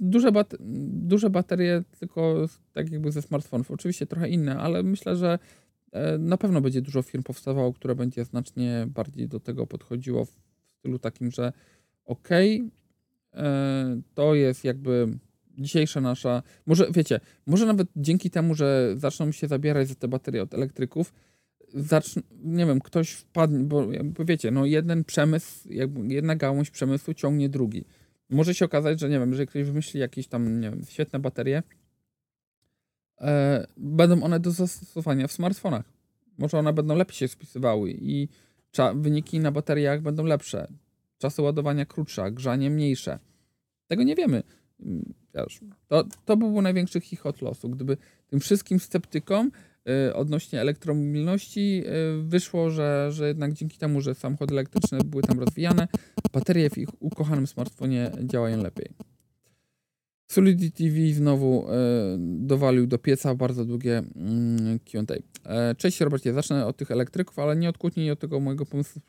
[0.00, 0.54] duże, bat
[0.90, 3.70] duże baterie, tylko tak jakby ze smartfonów.
[3.70, 5.38] Oczywiście trochę inne, ale myślę, że
[5.92, 10.40] e, na pewno będzie dużo firm powstawało, które będzie znacznie bardziej do tego podchodziło w
[10.78, 11.52] stylu takim, że
[12.04, 12.70] okej,
[13.32, 15.18] okay, e, to jest jakby
[15.58, 20.42] dzisiejsza nasza, może wiecie, może nawet dzięki temu, że zaczną się zabierać za te baterie
[20.42, 21.12] od elektryków,
[21.74, 27.14] zaczną, nie wiem, ktoś wpadnie, bo jakby wiecie, no jeden przemysł, jakby jedna gałąź przemysłu
[27.14, 27.84] ciągnie drugi.
[28.30, 31.62] Może się okazać, że nie wiem, jeżeli ktoś wymyśli jakieś tam, nie wiem, świetne baterie,
[33.20, 35.92] e, będą one do zastosowania w smartfonach.
[36.38, 38.28] Może one będą lepiej się spisywały i
[38.94, 40.68] wyniki na bateriach będą lepsze.
[41.18, 43.18] Czasy ładowania krótsze, grzanie mniejsze.
[43.86, 44.42] Tego nie wiemy.
[45.34, 47.96] Wiesz, to, to by był największy chichot losu, gdyby
[48.26, 49.50] tym wszystkim sceptykom
[50.14, 55.88] odnośnie elektromobilności y, wyszło, że, że jednak dzięki temu, że samochody elektryczne były tam rozwijane,
[56.32, 58.88] baterie w ich ukochanym smartfonie działają lepiej.
[60.26, 61.74] Solidity TV znowu e,
[62.18, 65.74] dowalił do pieca bardzo długie mm, Q&A.
[65.74, 69.02] Cześć Robercie, zacznę od tych elektryków, ale nie od kłótni i od tego mojego pomysłu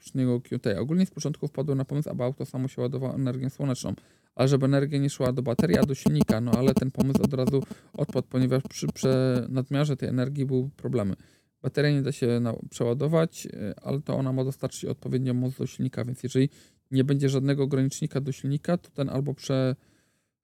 [0.44, 0.80] Q&A.
[0.80, 3.94] Ogólnie z początku wpadłem na pomysł, aby auto samo się ładowało energią słoneczną,
[4.36, 7.34] ale żeby energia nie szła do baterii, a do silnika, no ale ten pomysł od
[7.34, 7.64] razu
[7.94, 9.10] odpadł, ponieważ przy, przy
[9.50, 11.16] nadmiarze tej energii były problemy.
[11.62, 16.06] Bateria nie da się przeładować, e, ale to ona ma dostarczyć odpowiednią moc do silnika,
[16.06, 16.50] więc jeżeli
[16.92, 19.76] nie będzie żadnego ogranicznika do silnika, to ten albo prze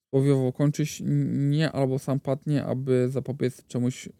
[0.09, 4.11] powiowo kończyć nie albo sam padnie, aby zapobiec czemuś e,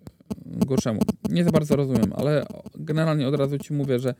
[0.46, 1.02] gorszemu.
[1.30, 2.46] Nie za bardzo rozumiem, ale
[2.76, 4.16] generalnie od razu Ci mówię, że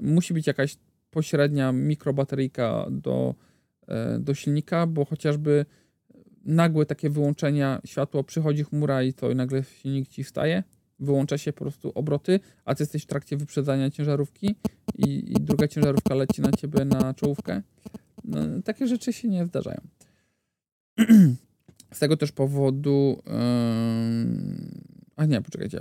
[0.00, 0.76] musi być jakaś
[1.10, 3.34] pośrednia mikrobateryjka do,
[4.18, 5.66] do silnika, bo chociażby
[6.44, 10.62] nagłe takie wyłączenia, światło przychodzi chmura i to nagle silnik Ci wstaje,
[10.98, 14.56] wyłącza się po prostu obroty, a Ty jesteś w trakcie wyprzedzania ciężarówki
[14.94, 17.62] i, i druga ciężarówka leci na Ciebie na czołówkę.
[18.24, 19.80] No, takie rzeczy się nie zdarzają.
[21.92, 23.22] Z tego też powodu.
[23.26, 23.32] Yy...
[25.16, 25.80] A nie, poczekajcie.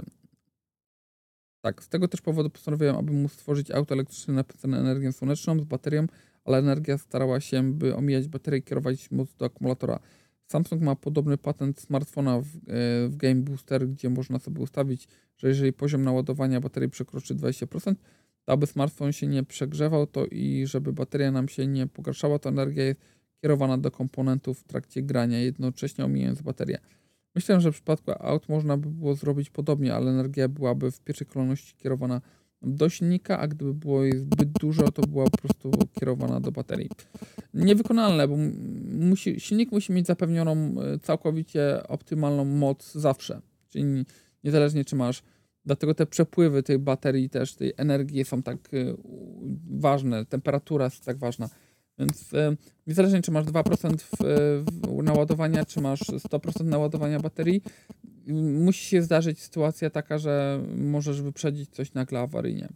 [1.62, 5.64] Tak, z tego też powodu postanowiłem, aby móc stworzyć auto elektryczne napędzane energią słoneczną z
[5.64, 6.08] baterią,
[6.46, 10.00] ale energia starała się, by omijać baterię kierować moc do akumulatora.
[10.48, 12.50] Samsung ma podobny patent smartfona w, e,
[13.10, 17.96] w Game Booster, gdzie można sobie ustawić, że jeżeli poziom naładowania baterii przekroczy 20%,
[18.46, 22.50] to aby smartfon się nie przegrzewał, to i żeby bateria nam się nie pogarszała, to
[22.50, 23.00] energia jest
[23.42, 26.78] kierowana do komponentów w trakcie grania, jednocześnie omijając baterię.
[27.36, 31.28] Myślę, że w przypadku aut można by było zrobić podobnie, ale energia byłaby w pierwszej
[31.28, 32.22] kolejności kierowana
[32.62, 36.90] do silnika, a gdyby było jej zbyt dużo, to była po prostu kierowana do baterii.
[37.54, 38.38] Niewykonalne, bo
[38.92, 43.42] musi, silnik musi mieć zapewnioną e, całkowicie optymalną moc zawsze.
[43.70, 44.06] Czyli
[44.44, 45.24] niezależnie czy masz.
[45.66, 48.96] Dlatego te przepływy tej baterii też, tej energii są tak e,
[49.70, 51.50] ważne, temperatura jest tak ważna.
[52.00, 52.56] Więc e,
[52.88, 54.16] niezależnie czy masz 2% w,
[54.82, 57.62] w naładowania, czy masz 100% naładowania baterii,
[58.34, 62.70] musi się zdarzyć sytuacja taka, że możesz wyprzedzić coś nagle awaryjnie.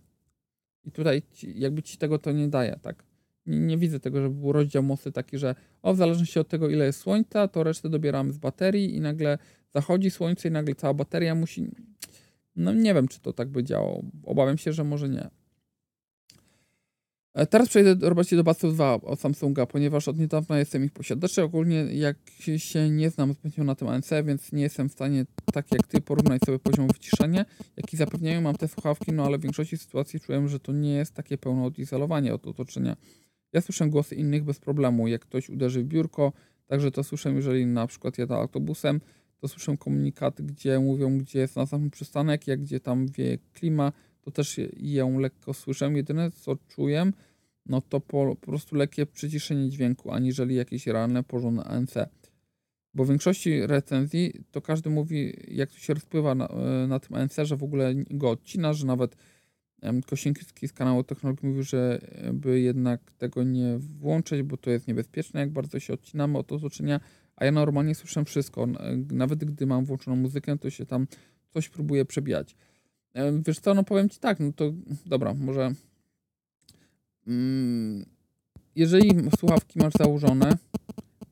[0.86, 3.04] I tutaj ci, jakby ci tego to nie daje, tak?
[3.45, 6.70] Nie, nie, widzę tego, żeby był rozdział mocy taki, że o, w zależności od tego,
[6.70, 9.38] ile jest słońca, to resztę dobieramy z baterii i nagle
[9.74, 11.72] zachodzi słońce i nagle cała bateria musi...
[12.56, 14.04] No nie wiem, czy to tak by działało.
[14.24, 15.30] Obawiam się, że może nie.
[17.34, 21.45] E, teraz przejdę Robercie do Basu 2 od Samsunga, ponieważ od niedawna jestem ich posiadaczem.
[21.45, 22.17] Ogólnie jak
[22.57, 26.01] się nie znam zbytnio na tym ANC, więc nie jestem w stanie, tak jak ty,
[26.01, 27.45] porównać sobie poziom wyciszenia,
[27.77, 28.41] jaki zapewniają.
[28.41, 31.63] Mam te słuchawki, no ale w większości sytuacji czułem, że to nie jest takie pełne
[31.63, 32.95] odizolowanie od otoczenia.
[33.53, 35.07] Ja słyszę głosy innych bez problemu.
[35.07, 36.34] Jak ktoś uderzy w biurko,
[36.67, 39.01] także to słyszę, jeżeli na przykład jadę autobusem,
[39.41, 43.91] to słyszę komunikaty, gdzie mówią, gdzie jest następny przystanek, jak gdzie tam wie klima,
[44.22, 45.91] to też ją lekko słyszę.
[45.95, 47.11] Jedyne co czuję,
[47.65, 51.93] no to po, po prostu lekkie przyciszenie dźwięku, aniżeli jakieś realne porządne ANC.
[52.93, 57.15] Bo w większości recenzji to każdy mówi, jak to się rozpływa na, e, na tym
[57.15, 59.15] ANC, że w ogóle go odcina, że nawet
[60.05, 64.88] Kosiński z kanału Technologii mówił, że e, by jednak tego nie włączyć, bo to jest
[64.88, 66.99] niebezpieczne, jak bardzo się odcinamy od otoczenia,
[67.36, 68.67] a ja normalnie słyszę wszystko.
[69.11, 71.07] Nawet gdy mam włączoną muzykę, to się tam
[71.49, 72.55] coś próbuje przebijać.
[73.47, 74.74] Wiesz co, no powiem Ci tak, no to
[75.05, 75.72] dobra, może
[77.28, 78.05] mm,
[78.76, 80.57] jeżeli słuchawki masz założone,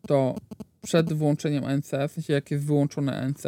[0.07, 0.35] to
[0.81, 3.43] przed włączeniem ANC, w sensie jak jest wyłączone ANC,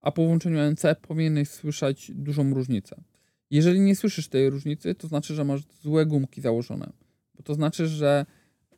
[0.00, 3.02] a po włączeniu ANC powinieneś słyszeć dużą różnicę.
[3.50, 6.92] Jeżeli nie słyszysz tej różnicy, to znaczy, że masz złe gumki założone.
[7.34, 8.26] Bo to znaczy, że
[8.72, 8.76] y,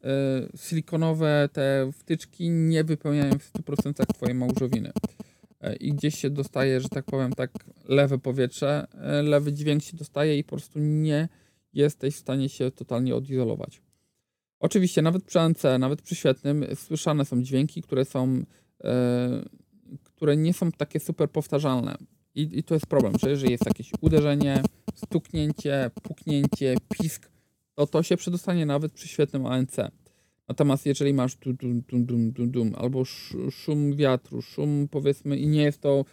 [0.58, 4.92] silikonowe te wtyczki nie wypełniają w 100% twojej małżowiny.
[5.66, 7.50] Y, I gdzieś się dostaje, że tak powiem, tak
[7.88, 8.86] lewe powietrze,
[9.20, 11.28] y, lewy dźwięk się dostaje i po prostu nie
[11.72, 13.82] jesteś w stanie się totalnie odizolować.
[14.60, 18.44] Oczywiście, nawet przy ANC, nawet przy świetnym, słyszane są dźwięki, które są,
[20.04, 21.96] które nie są takie super powtarzalne.
[22.34, 24.62] I, I to jest problem, że jeżeli jest jakieś uderzenie,
[24.94, 27.30] stuknięcie, puknięcie, pisk,
[27.74, 29.76] to to się przedostanie nawet przy świetnym ANC.
[30.48, 33.04] Natomiast jeżeli masz dum, dum, dum, dum, dum, albo
[33.50, 36.04] szum wiatru, szum powiedzmy i nie jest to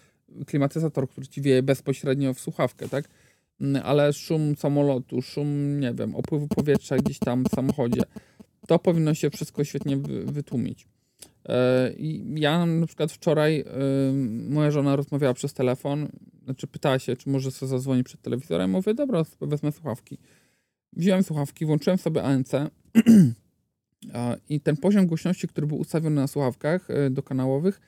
[0.46, 3.10] klimatyzator, który ci wieje bezpośrednio w słuchawkę, tak?
[3.62, 8.02] Mm, ale szum samolotu, szum, nie wiem, opływu powietrza gdzieś tam w samochodzie,
[8.68, 10.88] to powinno się wszystko świetnie wytłumić.
[11.50, 11.94] E,
[12.36, 13.66] ja na przykład wczoraj
[14.50, 16.08] moja żona rozmawiała przez telefon,
[16.44, 18.72] znaczy pytała się, czy może sobie zadzwonić przed telewizorem.
[18.72, 20.18] Mówię, dobra, wezmę słuchawki.
[20.94, 22.52] Wziąłem słuchawki, włączyłem sobie ANC
[24.50, 27.82] i ten poziom głośności, który był ustawiony na słuchawkach e, dokanałowych,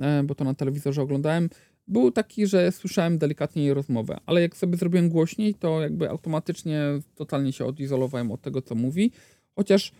[0.00, 1.48] e, bo to na telewizorze oglądałem,
[1.88, 6.82] był taki, że słyszałem delikatnie jej rozmowę, ale jak sobie zrobiłem głośniej, to jakby automatycznie
[7.14, 9.12] totalnie się odizolowałem od tego, co mówi,
[9.54, 9.92] chociaż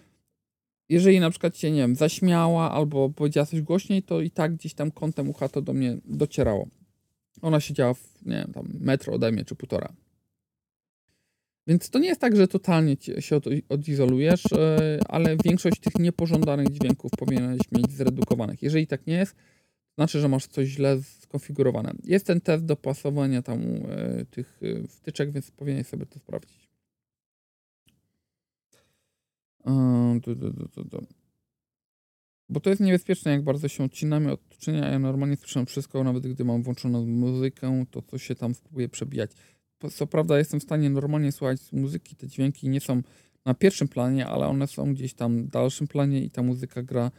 [0.89, 4.75] jeżeli na przykład się, nie wiem, zaśmiała albo powiedziała coś głośniej, to i tak gdzieś
[4.75, 6.69] tam kątem ucha to do mnie docierało.
[7.43, 9.93] Ona siedziała w, nie wiem, tam metro ode mnie, czy półtora.
[11.71, 17.11] Więc to nie jest tak, że totalnie się odizolujesz, e, ale większość tych niepożądanych dźwięków
[17.19, 18.63] powinieneś mieć zredukowanych.
[18.63, 19.37] Jeżeli tak nie jest,
[19.95, 21.93] znaczy, że masz coś źle skonfigurowane.
[22.05, 26.71] Jest ten test dopasowania tam e, tych e, wtyczek, więc powinieneś sobie to sprawdzić.
[32.49, 34.41] Bo to jest niebezpieczne, jak bardzo się odcinamy od.
[34.67, 39.31] Ja normalnie słyszę wszystko, nawet gdy mam włączoną muzykę, to co się tam spróbuje przebijać.
[39.89, 43.03] Co prawda jestem w stanie normalnie słuchać muzyki, te dźwięki nie są
[43.45, 47.11] na pierwszym planie, ale one są gdzieś tam w dalszym planie i ta muzyka gra,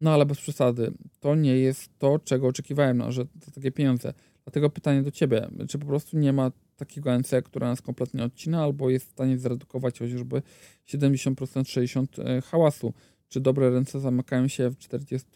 [0.00, 0.92] no ale bez przesady.
[1.20, 4.14] To nie jest to, czego oczekiwałem, no, że to takie pieniądze.
[4.44, 8.62] Dlatego pytanie do Ciebie, czy po prostu nie ma takiego NC, która nas kompletnie odcina,
[8.62, 10.42] albo jest w stanie zredukować chociażby
[10.86, 12.94] 70%, 60% e, hałasu.
[13.28, 15.30] Czy dobre ręce zamykają się w 40,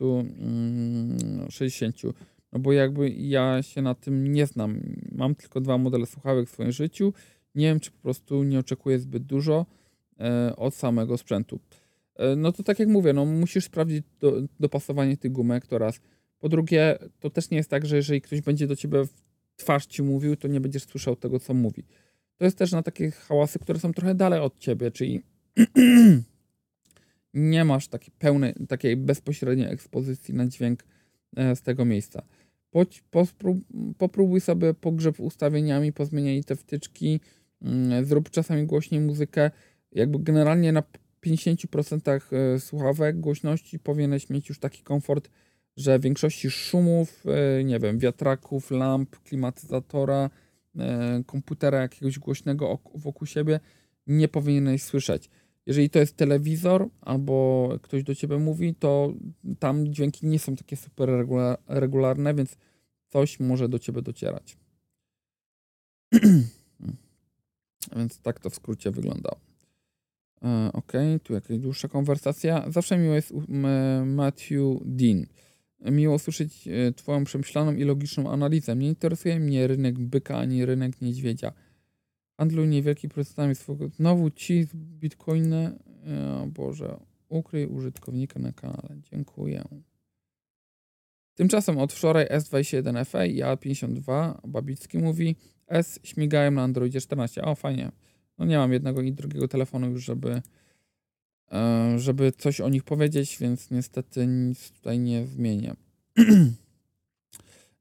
[1.48, 1.96] 60?
[2.52, 4.80] No bo jakby ja się na tym nie znam.
[5.12, 7.12] Mam tylko dwa modele słuchawek w swoim życiu.
[7.54, 9.66] Nie wiem, czy po prostu nie oczekuję zbyt dużo
[10.20, 11.60] e, od samego sprzętu.
[12.16, 16.00] E, no to tak jak mówię, no musisz sprawdzić do, dopasowanie tych gumek to raz.
[16.38, 19.26] Po drugie, to też nie jest tak, że jeżeli ktoś będzie do ciebie w
[19.56, 21.84] twarz ci mówił, to nie będziesz słyszał tego, co mówi.
[22.36, 25.22] To jest też na takie hałasy, które są trochę dalej od ciebie, czyli
[27.34, 30.84] nie masz takiej pełnej, takiej bezpośredniej ekspozycji na dźwięk
[31.36, 32.22] e, z tego miejsca.
[33.98, 37.20] Popróbuj sobie pogrzeb ustawieniami, pozmieniaj te wtyczki,
[37.62, 39.50] mm, zrób czasami głośniej muzykę.
[39.92, 40.82] Jakby generalnie na
[41.20, 45.30] 50% e, słuchawek głośności powinieneś mieć już taki komfort,
[45.76, 50.30] że większości szumów, e, nie wiem, wiatraków, lamp, klimatyzatora,
[50.78, 53.60] e, komputera jakiegoś głośnego wokół siebie
[54.06, 55.30] nie powinieneś słyszeć.
[55.66, 59.12] Jeżeli to jest telewizor albo ktoś do ciebie mówi, to
[59.58, 61.26] tam dźwięki nie są takie super
[61.68, 62.56] regularne, więc
[63.08, 64.56] coś może do ciebie docierać.
[67.96, 69.40] więc tak to w skrócie wyglądało.
[70.42, 70.92] E, ok,
[71.22, 72.64] tu jakaś dłuższa konwersacja.
[72.70, 73.32] Zawsze miło jest
[74.06, 75.26] Matthew Dean.
[75.80, 78.76] Miło słyszeć e, Twoją przemyślaną i logiczną analizę.
[78.76, 81.52] Nie interesuje mnie rynek byka ani rynek niedźwiedzia.
[82.38, 83.88] Handluj niewielki procentami swojego.
[83.88, 85.78] Znowu ci z bitcoiny.
[86.42, 89.00] O Boże, ukryj użytkownika na kanale.
[89.12, 89.64] Dziękuję.
[91.34, 97.42] Tymczasem od wczoraj S21FA i A52 Babicki mówi S śmigają na Androidzie 14.
[97.42, 97.92] O, fajnie.
[98.38, 100.42] No nie mam jednego i drugiego telefonu już, żeby
[101.52, 105.74] E, żeby coś o nich powiedzieć, więc niestety nic tutaj nie zmienię.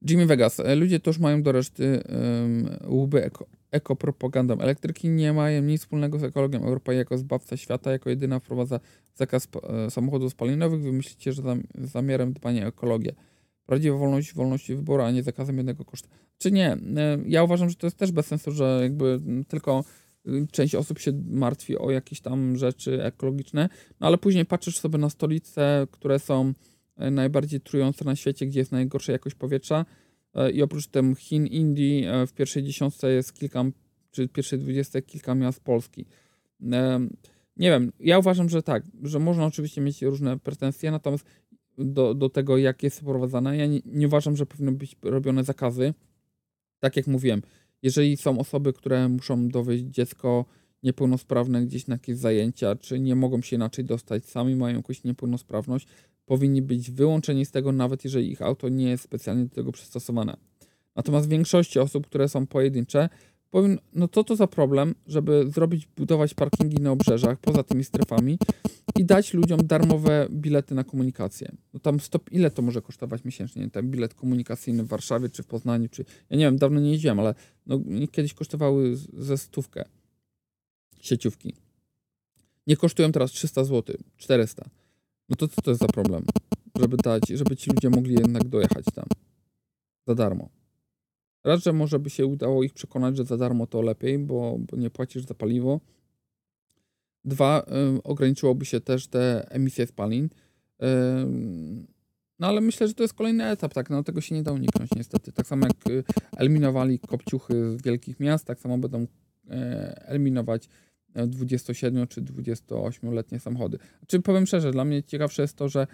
[0.09, 0.59] Jimmy Vegas.
[0.59, 2.69] E, ludzie też mają do reszty um,
[3.75, 4.59] ekopropagandą.
[4.59, 6.63] Elektryki nie mają nic wspólnego z ekologią.
[6.63, 8.79] Europa jako zbawca świata, jako jedyna wprowadza
[9.15, 10.81] zakaz e, samochodów spalinowych.
[10.81, 13.15] Wy myślicie, że zam, zamiarem dbania o ekologię.
[13.65, 16.09] Prawdziwa wolność wolności wyboru, a nie zakazem jednego kosztu.
[16.37, 16.73] Czy nie?
[16.73, 16.77] E,
[17.27, 19.83] ja uważam, że to jest też bez sensu, że jakby tylko
[20.51, 23.69] część osób się martwi o jakieś tam rzeczy ekologiczne,
[23.99, 26.53] no ale później patrzysz sobie na stolice, które są
[26.97, 29.85] e, najbardziej trujące na świecie, gdzie jest najgorsza jakość powietrza
[30.53, 33.63] i oprócz tym Chin, Indii e, w pierwszej dziesiątce jest kilka,
[34.11, 36.05] czy pierwszej dwudziestce kilka miast Polski.
[37.57, 41.25] Nie wiem, ja uważam, że tak, że można oczywiście mieć różne pretensje, natomiast
[41.77, 45.93] do, do tego, jak jest wprowadzane, ja nie, nie uważam, że powinny być robione zakazy.
[46.79, 47.41] Tak jak mówiłem,
[47.81, 50.45] jeżeli są osoby, które muszą dowieść dziecko
[50.83, 55.87] niepełnosprawne gdzieś na jakieś zajęcia, czy nie mogą się inaczej dostać, sami mają jakąś niepełnosprawność,
[56.25, 60.37] powinni być wyłączeni z tego, nawet jeżeli ich auto nie jest specjalnie do tego przystosowane.
[60.95, 63.09] Natomiast w większości osób, które są pojedyncze,
[63.51, 68.37] powiem, no co to za problem, żeby zrobić, budować parkingi na obrzeżach, poza tymi strefami
[68.95, 71.51] i dać ludziom darmowe bilety na komunikację.
[71.73, 73.69] No tam stop, ile to może kosztować miesięcznie?
[73.69, 77.19] Ten bilet komunikacyjny w Warszawie, czy w Poznaniu, czy, ja nie wiem, dawno nie jeździłem,
[77.19, 77.79] ale no,
[78.11, 79.85] kiedyś kosztowały ze stówkę
[80.99, 81.53] sieciówki.
[82.67, 84.69] Nie kosztują teraz 300 zł, 400.
[85.29, 86.23] No to co to jest za problem?
[86.79, 89.05] Żeby dać, żeby ci ludzie mogli jednak dojechać tam
[90.07, 90.49] za darmo.
[91.43, 94.77] Raz, że może by się udało ich przekonać, że za darmo to lepiej, bo, bo
[94.77, 95.79] nie płacisz za paliwo.
[97.25, 97.65] Dwa,
[97.97, 100.25] y, ograniczyłoby się też te emisje spalin.
[100.25, 100.85] Y,
[102.39, 104.91] no ale myślę, że to jest kolejny etap, tak, no tego się nie da uniknąć
[104.95, 105.31] niestety.
[105.31, 106.03] Tak samo jak y,
[106.37, 109.07] eliminowali kopciuchy z wielkich miast, tak samo będą y,
[110.05, 110.69] eliminować
[111.27, 113.77] 27 czy 28-letnie samochody.
[114.07, 115.87] Czy powiem szczerze, dla mnie ciekawsze jest to, że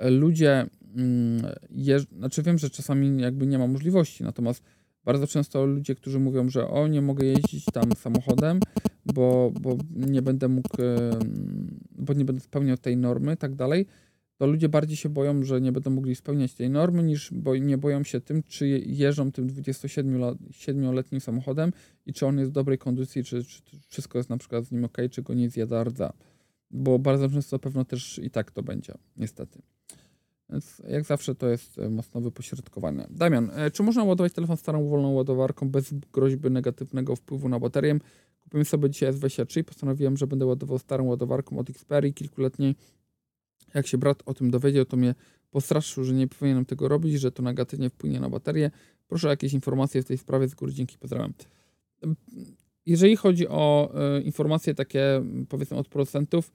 [0.00, 0.66] ludzie,
[0.96, 2.02] mm, jeż...
[2.18, 4.62] znaczy wiem, że czasami jakby nie ma możliwości, natomiast
[5.04, 8.60] bardzo często ludzie, którzy mówią, że o, nie mogę jeździć tam samochodem,
[9.06, 10.68] bo, bo nie będę mógł,
[11.90, 13.86] bo nie będę spełniał tej normy, tak dalej,
[14.40, 17.78] to ludzie bardziej się boją, że nie będą mogli spełniać tej normy, niż bo, nie
[17.78, 21.72] boją się tym, czy jeżdżą tym 27-letnim samochodem
[22.06, 24.84] i czy on jest w dobrej kondycji, czy, czy wszystko jest na przykład z nim
[24.84, 26.12] ok, czy go nie zjada rdza.
[26.70, 29.62] Bo bardzo często pewno też i tak to będzie, niestety.
[30.50, 33.06] Więc jak zawsze to jest e, mocno wypośrodkowane.
[33.10, 37.98] Damian, e, czy można ładować telefon starą wolną ładowarką bez groźby negatywnego wpływu na baterię?
[38.40, 42.76] Kupiłem sobie dzisiaj S23 i postanowiłem, że będę ładował starą ładowarką od Xperia kilkuletniej.
[43.74, 45.14] Jak się brat o tym dowiedział, to mnie
[45.50, 48.70] postraszył, że nie powinienem tego robić, że to negatywnie wpłynie na baterię.
[49.08, 51.32] Proszę o jakieś informacje w tej sprawie, z góry dzięki, pozdrawiam.
[52.86, 56.52] Jeżeli chodzi o y, informacje takie, powiedzmy, od producentów,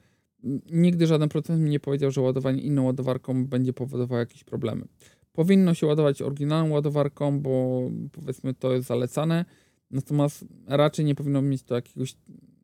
[0.72, 4.86] nigdy żaden producent mi nie powiedział, że ładowanie inną ładowarką będzie powodowało jakieś problemy.
[5.34, 9.46] Powinno się ładować oryginalną ładowarką, bo powiedzmy to jest zalecane,
[9.92, 12.16] natomiast raczej nie powinno mieć to jakiegoś,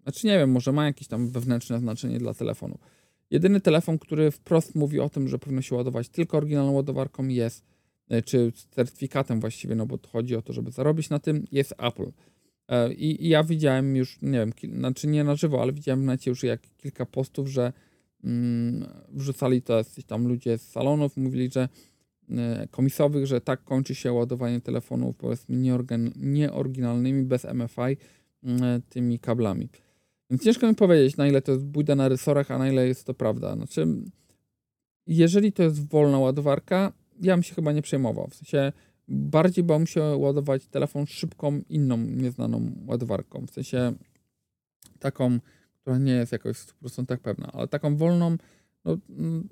[0.03, 2.77] znaczy nie wiem, może ma jakieś tam wewnętrzne znaczenie dla telefonu.
[3.31, 7.65] Jedyny telefon, który wprost mówi o tym, że powinno się ładować tylko oryginalną ładowarką jest,
[8.09, 12.11] e, czy certyfikatem właściwie, no bo chodzi o to, żeby zarobić na tym, jest Apple.
[12.67, 16.05] E, I, I, ja widziałem już, nie wiem, znaczy nie na żywo, ale widziałem w
[16.05, 17.73] necie już jak kilka postów, że
[18.23, 21.69] mm, wrzucali to jacyś tam ludzie z salonów, mówili, że
[22.29, 25.55] y, komisowych, że tak kończy się ładowanie telefonów powiedzmy
[26.15, 27.97] nieoryginalnymi, bez MFI,
[28.43, 28.47] y,
[28.89, 29.69] tymi kablami.
[30.31, 33.05] Więc ciężko mi powiedzieć, na ile to jest bójda na rysorach, a na ile jest
[33.05, 33.55] to prawda.
[33.55, 33.87] Znaczy,
[35.07, 38.27] jeżeli to jest wolna ładowarka, ja bym się chyba nie przejmował.
[38.27, 38.71] W sensie
[39.07, 43.45] bardziej bym się ładować telefon szybką, inną, nieznaną ładowarką.
[43.47, 43.93] W sensie
[44.99, 45.39] taką,
[45.81, 48.37] która nie jest jakoś w 100% pewna, ale taką wolną,
[48.85, 49.47] no, mm,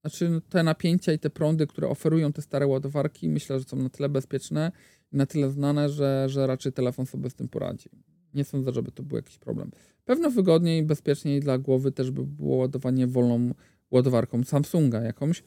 [0.00, 3.88] znaczy te napięcia i te prądy, które oferują te stare ładowarki, myślę, że są na
[3.88, 4.72] tyle bezpieczne
[5.12, 7.90] na tyle znane, że, że raczej telefon sobie z tym poradzi.
[8.36, 9.70] Nie sądzę, żeby to był jakiś problem.
[10.04, 13.54] Pewno wygodniej i bezpieczniej dla głowy też by było ładowanie wolną
[13.90, 15.42] ładowarką Samsunga jakąś,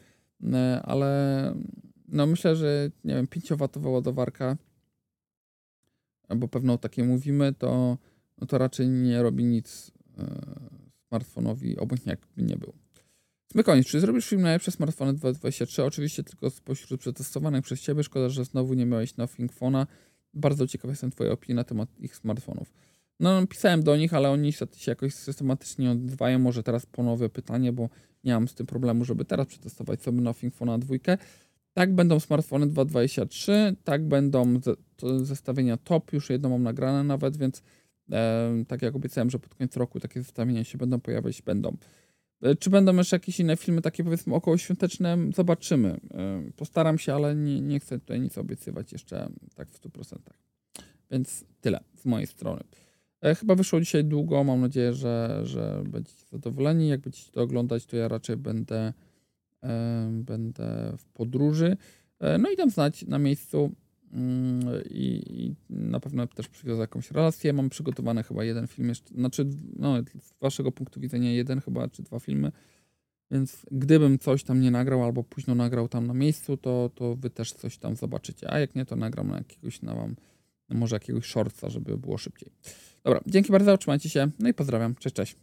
[0.53, 1.53] e, ale
[2.07, 4.57] no myślę, że nie wiem, 5W ładowarka,
[6.35, 7.97] bo pewno o takiej mówimy, to,
[8.37, 10.25] no to raczej nie robi nic e,
[11.07, 12.73] smartfonowi, obojętnie jakby nie był.
[13.51, 15.83] Smykoniec, czy zrobisz film najlepsze smartfony 2023?
[15.83, 18.03] Oczywiście tylko spośród przetestowanych przez Ciebie.
[18.03, 19.85] Szkoda, że znowu nie miałeś Nothing Phone'a.
[20.39, 22.73] Bardzo ciekaw jestem Twojej opinii na temat ich smartfonów.
[23.19, 26.39] No, pisałem do nich, ale oni niestety się jakoś systematycznie nie odzywają.
[26.39, 27.89] Może teraz ponowię pytanie, bo
[28.23, 31.17] nie mam z tym problemu, żeby teraz przetestować sobie Nothing Phone'a dwójkę.
[31.73, 34.59] Tak będą smartfony 2.23, tak będą
[35.23, 37.63] zestawienia top, już jedno mam nagrane nawet, więc
[38.11, 41.77] e, tak jak obiecałem, że pod koniec roku takie zestawienia się będą pojawiać, będą.
[42.41, 45.17] E, Czy będą jeszcze jakieś inne filmy, takie powiedzmy około świąteczne?
[45.35, 45.99] Zobaczymy.
[46.13, 50.17] E, Postaram się, ale nie, nie chcę tutaj nic obiecywać jeszcze tak w 100%.
[51.11, 52.61] Więc tyle z mojej strony.
[53.21, 54.43] E, Chyba wyszło dzisiaj długo.
[54.43, 56.87] Mam nadzieję, że, że będziecie zadowoleni.
[56.89, 58.93] Jak będziecie to oglądać, to ja raczej będę,
[60.11, 61.77] będę w podróży.
[62.39, 63.71] No i dam znać na miejscu.
[64.89, 67.53] I, I na pewno też przywiozę jakąś relację.
[67.53, 69.45] Mam przygotowany chyba jeden film jeszcze, znaczy
[69.75, 72.51] no, z waszego punktu widzenia jeden chyba, czy dwa filmy.
[73.31, 77.29] Więc gdybym coś tam nie nagrał albo późno nagrał tam na miejscu, to, to wy
[77.29, 78.53] też coś tam zobaczycie.
[78.53, 80.15] A jak nie, to nagram na jakiegoś na wam,
[80.69, 82.51] może jakiegoś shortsa, żeby było szybciej.
[83.03, 84.95] Dobra, dzięki bardzo, trzymajcie się, no i pozdrawiam.
[84.95, 85.35] Cześć, cześć.